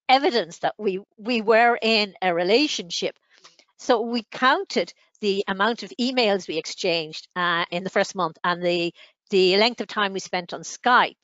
evidence 0.09 0.59
that 0.59 0.75
we 0.79 1.01
we 1.17 1.41
were 1.41 1.79
in 1.81 2.15
a 2.21 2.35
relationship. 2.35 3.17
So 3.79 4.03
we 4.03 4.25
counted 4.31 4.93
the 5.21 5.45
amount 5.49 5.83
of 5.85 5.93
emails 6.01 6.49
we 6.49 6.59
exchanged 6.59 7.29
uh, 7.37 7.65
in 7.71 7.85
the 7.85 7.91
first 7.91 8.15
month 8.15 8.37
and 8.45 8.63
the 8.63 8.93
the 9.31 9.57
length 9.57 9.81
of 9.81 9.87
time 9.87 10.13
we 10.13 10.21
spent 10.21 10.53
on 10.53 10.63
Skype. 10.63 11.17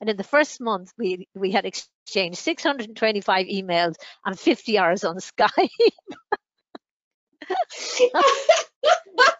And 0.00 0.10
in 0.10 0.16
the 0.16 0.24
first 0.24 0.60
month, 0.60 0.92
we, 0.98 1.28
we 1.34 1.52
had 1.52 1.64
exchanged 2.04 2.38
625 2.38 3.46
emails 3.46 3.94
and 4.24 4.38
50 4.38 4.78
hours 4.78 5.04
on 5.04 5.16
Skype. 5.16 5.68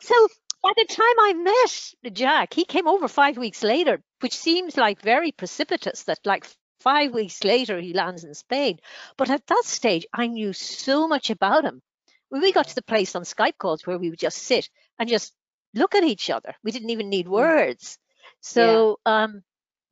so 0.00 0.28
by 0.62 0.72
the 0.76 0.86
time 0.88 1.18
I 1.20 1.34
met 1.34 2.14
Jack, 2.14 2.54
he 2.54 2.64
came 2.64 2.88
over 2.88 3.06
five 3.08 3.36
weeks 3.36 3.62
later, 3.62 4.02
which 4.20 4.36
seems 4.36 4.76
like 4.76 5.02
very 5.02 5.32
precipitous 5.32 6.04
that 6.04 6.18
like 6.24 6.46
five 6.80 7.12
weeks 7.12 7.44
later 7.44 7.80
he 7.80 7.92
lands 7.92 8.24
in 8.24 8.34
Spain. 8.34 8.78
But 9.16 9.30
at 9.30 9.46
that 9.46 9.64
stage, 9.64 10.06
I 10.12 10.26
knew 10.26 10.52
so 10.52 11.06
much 11.06 11.30
about 11.30 11.64
him. 11.64 11.82
When 12.30 12.40
we 12.40 12.52
got 12.52 12.68
to 12.68 12.74
the 12.74 12.82
place 12.82 13.14
on 13.14 13.22
Skype 13.22 13.58
calls 13.58 13.86
where 13.86 13.98
we 13.98 14.10
would 14.10 14.18
just 14.18 14.38
sit 14.38 14.68
and 14.98 15.08
just 15.08 15.32
look 15.74 15.94
at 15.94 16.04
each 16.04 16.30
other, 16.30 16.54
we 16.64 16.72
didn't 16.72 16.90
even 16.90 17.10
need 17.10 17.26
mm. 17.26 17.30
words. 17.30 17.98
So 18.40 18.98
yeah. 19.06 19.24
um, 19.24 19.42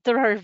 there 0.05 0.19
are 0.19 0.41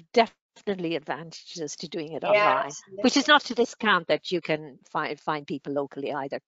definitely 0.58 0.96
advantages 0.96 1.76
to 1.76 1.88
doing 1.88 2.12
it 2.12 2.24
online, 2.24 2.70
which 3.02 3.16
is 3.16 3.28
not 3.28 3.42
to 3.44 3.54
discount 3.54 4.08
that 4.08 4.30
you 4.30 4.40
can 4.40 4.78
find 4.90 5.18
find 5.18 5.46
people 5.46 5.72
locally 5.72 6.12
either. 6.12 6.40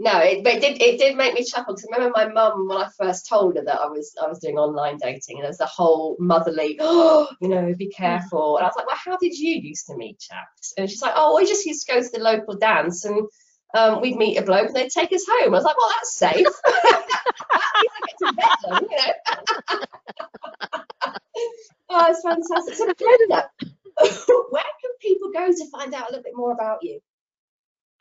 No, 0.00 0.18
it, 0.18 0.44
but 0.44 0.54
it 0.54 0.60
did 0.60 0.80
it 0.80 0.98
did 0.98 1.16
make 1.16 1.34
me 1.34 1.44
chuckle 1.44 1.74
because 1.74 1.88
remember 1.90 2.12
my 2.14 2.28
mum 2.28 2.68
when 2.68 2.78
I 2.78 2.88
first 2.96 3.28
told 3.28 3.56
her 3.56 3.64
that 3.64 3.80
I 3.80 3.86
was 3.86 4.14
I 4.22 4.28
was 4.28 4.38
doing 4.38 4.56
online 4.56 4.96
dating 4.98 5.38
and 5.38 5.44
there's 5.44 5.58
the 5.58 5.66
whole 5.66 6.16
motherly, 6.20 6.76
oh, 6.80 7.28
you 7.40 7.48
know, 7.48 7.74
be 7.76 7.88
mm. 7.88 7.96
careful. 7.96 8.56
And 8.56 8.64
I 8.64 8.68
was 8.68 8.76
like, 8.76 8.86
well, 8.86 8.96
how 8.96 9.16
did 9.16 9.36
you 9.36 9.60
used 9.60 9.86
to 9.86 9.96
meet 9.96 10.20
chaps? 10.20 10.74
And 10.78 10.88
she's 10.88 11.02
like, 11.02 11.14
oh, 11.16 11.36
we 11.36 11.46
just 11.46 11.66
used 11.66 11.86
to 11.86 11.94
go 11.94 12.00
to 12.00 12.08
the 12.12 12.20
local 12.20 12.56
dance 12.56 13.04
and 13.04 13.26
um, 13.74 14.00
we'd 14.00 14.16
meet 14.16 14.38
a 14.38 14.42
bloke 14.42 14.66
and 14.66 14.76
they'd 14.76 14.90
take 14.90 15.12
us 15.12 15.26
home. 15.28 15.52
I 15.54 15.58
was 15.58 15.64
like, 15.64 15.76
well, 15.76 15.90
that's 15.96 16.14
safe. 16.14 16.46
Oh, 21.90 22.06
it's 22.08 22.22
fantastic. 22.22 22.74
So, 22.74 22.86
Brenda, 22.94 23.50
where 24.50 24.62
can 24.62 24.92
people 25.00 25.32
go 25.32 25.48
to 25.48 25.70
find 25.70 25.92
out 25.94 26.08
a 26.08 26.12
little 26.12 26.22
bit 26.22 26.34
more 26.34 26.52
about 26.52 26.78
you? 26.82 27.00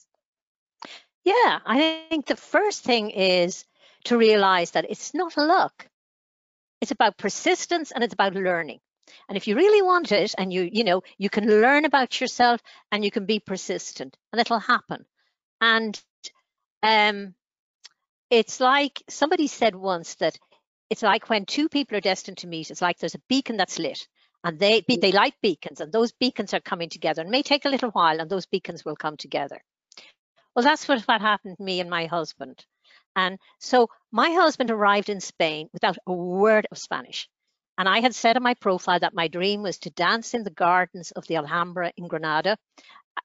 Yeah, 1.25 1.59
I 1.65 2.05
think 2.09 2.27
the 2.27 2.37
first 2.37 2.85
thing 2.85 3.11
is 3.11 3.65
to 4.05 4.19
realize 4.19 4.73
that 4.73 4.87
it's 4.89 5.15
not 5.15 5.37
luck. 5.37 5.89
It's 6.81 6.91
about 6.91 7.17
persistence 7.17 7.93
and 7.93 8.03
it's 8.03 8.15
about 8.15 8.35
learning. 8.35 8.81
And 9.29 9.37
if 9.37 9.47
you 9.47 9.55
really 9.57 9.83
want 9.83 10.11
it 10.11 10.35
and 10.37 10.53
you, 10.53 10.69
you 10.73 10.85
know, 10.85 11.03
you 11.19 11.31
can 11.31 11.47
learn 11.47 11.85
about 11.85 12.21
yourself 12.21 12.61
and 12.91 13.05
you 13.05 13.11
can 13.11 13.27
be 13.27 13.39
persistent 13.39 14.17
and 14.33 14.41
it'll 14.41 14.59
happen. 14.59 15.05
And 15.61 16.01
um, 16.83 17.35
it's 18.33 18.61
like 18.61 19.03
somebody 19.11 19.47
said 19.47 19.75
once 19.75 20.15
that 20.15 20.39
it's 20.89 21.03
like 21.03 21.29
when 21.29 21.45
two 21.45 21.69
people 21.69 21.99
are 21.99 22.01
destined 22.01 22.39
to 22.39 22.47
meet, 22.47 22.71
it's 22.71 22.81
like 22.81 22.99
there's 22.99 23.15
a 23.15 23.23
beacon 23.29 23.59
that's 23.59 23.79
lit 23.79 24.09
and 24.43 24.59
they 24.59 24.83
they 24.89 25.13
light 25.13 25.35
beacons 25.43 25.83
and 25.83 25.93
those 25.93 26.13
beacons 26.13 26.55
are 26.55 26.61
coming 26.61 26.89
together. 26.89 27.21
It 27.21 27.29
may 27.29 27.43
take 27.43 27.67
a 27.67 27.69
little 27.69 27.91
while 27.91 28.21
and 28.21 28.31
those 28.31 28.47
beacons 28.47 28.87
will 28.87 28.97
come 28.97 29.19
together. 29.19 29.61
Well, 30.57 30.63
that's 30.63 30.89
what, 30.89 31.03
what 31.03 31.21
happened 31.21 31.59
to 31.59 31.63
me 31.63 31.81
and 31.81 31.91
my 31.91 32.07
husband. 32.07 32.65
And 33.15 33.39
so 33.59 33.89
my 34.11 34.31
husband 34.31 34.71
arrived 34.71 35.11
in 35.11 35.21
Spain 35.21 35.69
without 35.75 35.99
a 36.07 36.13
word 36.15 36.67
of 36.71 36.79
Spanish. 36.79 37.29
And 37.77 37.87
I 37.87 38.01
had 38.01 38.15
said 38.15 38.39
in 38.39 38.43
my 38.43 38.55
profile 38.55 39.01
that 39.01 39.15
my 39.15 39.29
dream 39.29 39.63
was 39.63 39.77
to 39.81 39.91
dance 39.91 40.33
in 40.33 40.43
the 40.43 40.51
gardens 40.51 41.11
of 41.11 41.27
the 41.27 41.37
Alhambra 41.37 41.93
in 41.99 42.09
Granada 42.09 42.57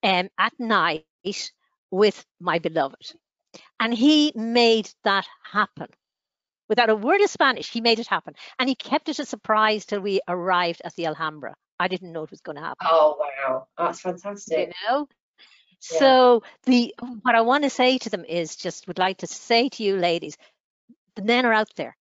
um, 0.04 0.28
at 0.38 0.54
night 0.60 1.06
with 1.92 2.26
my 2.42 2.60
beloved. 2.60 3.16
And 3.80 3.94
he 3.94 4.32
made 4.36 4.90
that 5.04 5.26
happen. 5.44 5.88
Without 6.70 6.90
a 6.90 6.96
word 6.96 7.22
of 7.22 7.30
Spanish, 7.30 7.70
he 7.70 7.82
made 7.82 8.00
it 8.00 8.08
happen. 8.08 8.36
And 8.60 8.68
he 8.68 8.76
kept 8.76 9.10
it 9.10 9.20
a 9.20 9.26
surprise 9.26 9.86
till 9.86 10.02
we 10.02 10.20
arrived 10.28 10.82
at 10.84 10.96
the 10.96 11.06
Alhambra. 11.06 11.56
I 11.80 11.88
didn't 11.88 12.12
know 12.12 12.24
it 12.24 12.32
was 12.32 12.42
going 12.42 12.58
to 12.58 12.62
happen. 12.62 12.88
Oh, 12.90 13.18
wow. 13.20 13.68
That's 13.78 14.02
fantastic. 14.02 14.58
You 14.58 14.74
know? 14.90 15.08
Yeah. 15.92 16.00
So 16.00 16.44
the 16.64 16.94
what 17.22 17.36
I 17.36 17.42
want 17.42 17.64
to 17.64 17.70
say 17.70 18.00
to 18.00 18.10
them 18.10 18.26
is 18.26 18.56
just 18.56 18.88
would 18.88 18.98
like 18.98 19.20
to 19.20 19.28
say 19.28 19.70
to 19.70 19.84
you 19.84 19.96
ladies, 19.96 20.36
the 21.16 21.22
men 21.22 21.46
are 21.46 21.54
out 21.54 21.70
there. 21.76 21.96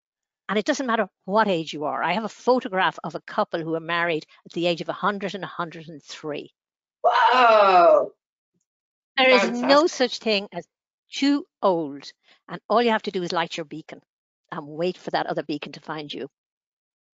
And 0.48 0.58
it 0.58 0.64
doesn't 0.64 0.86
matter 0.86 1.08
what 1.24 1.48
age 1.48 1.72
you 1.72 1.84
are. 1.84 2.02
I 2.02 2.12
have 2.12 2.24
a 2.24 2.28
photograph 2.28 2.98
of 3.02 3.14
a 3.14 3.20
couple 3.20 3.62
who 3.62 3.74
are 3.74 3.80
married 3.80 4.26
at 4.46 4.52
the 4.52 4.66
age 4.66 4.80
of 4.80 4.88
100 4.88 5.34
and 5.34 5.42
103. 5.42 6.52
Wow. 7.02 8.12
There 9.16 9.30
is 9.30 9.40
Fantastic. 9.40 9.68
no 9.68 9.86
such 9.86 10.18
thing 10.18 10.48
as 10.52 10.66
too 11.14 11.46
old. 11.62 12.12
And 12.48 12.60
all 12.68 12.82
you 12.82 12.90
have 12.90 13.02
to 13.02 13.10
do 13.10 13.22
is 13.22 13.32
light 13.32 13.56
your 13.56 13.64
beacon 13.64 14.00
and 14.50 14.66
wait 14.66 14.96
for 14.96 15.10
that 15.10 15.26
other 15.26 15.42
beacon 15.42 15.72
to 15.72 15.80
find 15.80 16.12
you. 16.12 16.28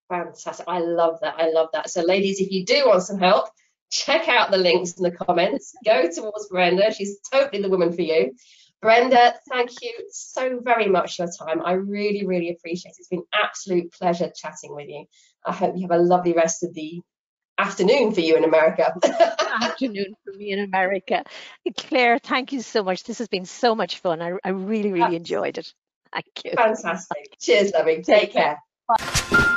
Fantastic. 0.08 0.66
I 0.68 0.80
love 0.80 1.18
that. 1.20 1.34
I 1.38 1.50
love 1.50 1.68
that. 1.74 1.90
So, 1.90 2.02
ladies, 2.02 2.40
if 2.40 2.50
you 2.50 2.64
do 2.64 2.86
want 2.86 3.02
some 3.02 3.18
help, 3.18 3.48
check 3.90 4.28
out 4.28 4.50
the 4.50 4.56
links 4.56 4.94
in 4.94 5.02
the 5.02 5.10
comments. 5.10 5.74
Go 5.84 6.08
towards 6.10 6.48
Brenda. 6.48 6.92
She's 6.92 7.18
totally 7.30 7.62
the 7.62 7.68
woman 7.68 7.92
for 7.92 8.02
you. 8.02 8.34
Brenda, 8.80 9.34
thank 9.50 9.70
you 9.82 9.92
so 10.10 10.60
very 10.62 10.86
much 10.86 11.16
for 11.16 11.24
your 11.24 11.32
time. 11.32 11.60
I 11.64 11.72
really, 11.72 12.24
really 12.24 12.50
appreciate 12.50 12.92
it. 12.92 12.96
It's 12.98 13.08
been 13.08 13.24
absolute 13.34 13.92
pleasure 13.92 14.30
chatting 14.34 14.74
with 14.74 14.88
you. 14.88 15.04
I 15.44 15.52
hope 15.52 15.74
you 15.76 15.82
have 15.82 15.98
a 15.98 16.02
lovely 16.02 16.32
rest 16.32 16.62
of 16.62 16.72
the 16.74 17.00
afternoon 17.58 18.12
for 18.12 18.20
you 18.20 18.36
in 18.36 18.44
America. 18.44 18.94
afternoon 19.62 20.14
for 20.24 20.32
me 20.36 20.52
in 20.52 20.60
America. 20.60 21.24
Claire, 21.76 22.18
thank 22.18 22.52
you 22.52 22.62
so 22.62 22.82
much. 22.82 23.04
This 23.04 23.18
has 23.18 23.28
been 23.28 23.44
so 23.44 23.74
much 23.74 23.98
fun. 23.98 24.22
I, 24.22 24.32
I 24.44 24.50
really, 24.50 24.92
really 24.92 25.16
enjoyed 25.16 25.58
it. 25.58 25.72
Thank 26.12 26.44
you. 26.44 26.52
Fantastic. 26.56 27.36
Cheers, 27.40 27.72
loving. 27.72 28.02
Take 28.02 28.32
care. 28.32 28.58
Bye. 28.86 29.48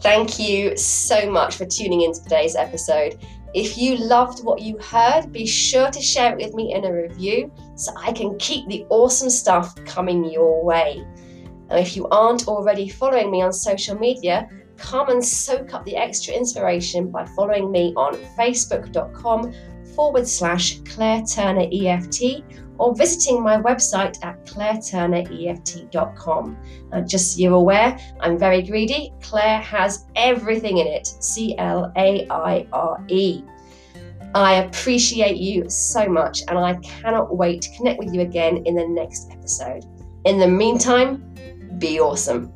Thank 0.00 0.38
you 0.38 0.76
so 0.76 1.28
much 1.28 1.56
for 1.56 1.66
tuning 1.66 2.02
in 2.02 2.12
to 2.12 2.22
today's 2.22 2.54
episode. 2.54 3.18
If 3.56 3.78
you 3.78 3.96
loved 3.96 4.44
what 4.44 4.60
you 4.60 4.76
heard, 4.76 5.32
be 5.32 5.46
sure 5.46 5.90
to 5.90 5.98
share 5.98 6.32
it 6.32 6.44
with 6.44 6.54
me 6.54 6.74
in 6.74 6.84
a 6.84 6.92
review 6.92 7.50
so 7.74 7.90
I 7.96 8.12
can 8.12 8.36
keep 8.36 8.68
the 8.68 8.84
awesome 8.90 9.30
stuff 9.30 9.74
coming 9.86 10.30
your 10.30 10.62
way. 10.62 11.02
And 11.70 11.80
if 11.80 11.96
you 11.96 12.06
aren't 12.08 12.48
already 12.48 12.86
following 12.90 13.30
me 13.30 13.40
on 13.40 13.54
social 13.54 13.98
media, 13.98 14.50
come 14.76 15.08
and 15.08 15.24
soak 15.24 15.72
up 15.72 15.86
the 15.86 15.96
extra 15.96 16.34
inspiration 16.34 17.10
by 17.10 17.24
following 17.34 17.72
me 17.72 17.94
on 17.96 18.16
facebook.com 18.38 19.54
forward 19.96 20.28
slash 20.28 20.78
Claire 20.80 21.22
Turner 21.22 21.66
EFT 21.72 22.44
or 22.78 22.94
visiting 22.94 23.42
my 23.42 23.56
website 23.56 24.22
at 24.22 24.44
claireturnereft.com. 24.46 26.56
Just 27.06 27.32
so 27.32 27.40
you're 27.40 27.54
aware, 27.54 27.98
I'm 28.20 28.38
very 28.38 28.62
greedy. 28.62 29.12
Claire 29.22 29.60
has 29.60 30.04
everything 30.14 30.76
in 30.78 30.86
it 30.86 31.08
C 31.20 31.56
L 31.58 31.92
A 31.96 32.28
I 32.28 32.68
R 32.72 33.04
E. 33.08 33.42
I 34.34 34.56
appreciate 34.56 35.36
you 35.38 35.70
so 35.70 36.06
much 36.06 36.42
and 36.48 36.58
I 36.58 36.74
cannot 36.76 37.36
wait 37.36 37.62
to 37.62 37.74
connect 37.76 37.98
with 37.98 38.12
you 38.12 38.20
again 38.20 38.58
in 38.66 38.74
the 38.74 38.86
next 38.86 39.30
episode. 39.32 39.86
In 40.26 40.38
the 40.38 40.46
meantime, 40.46 41.24
be 41.78 41.98
awesome. 42.00 42.52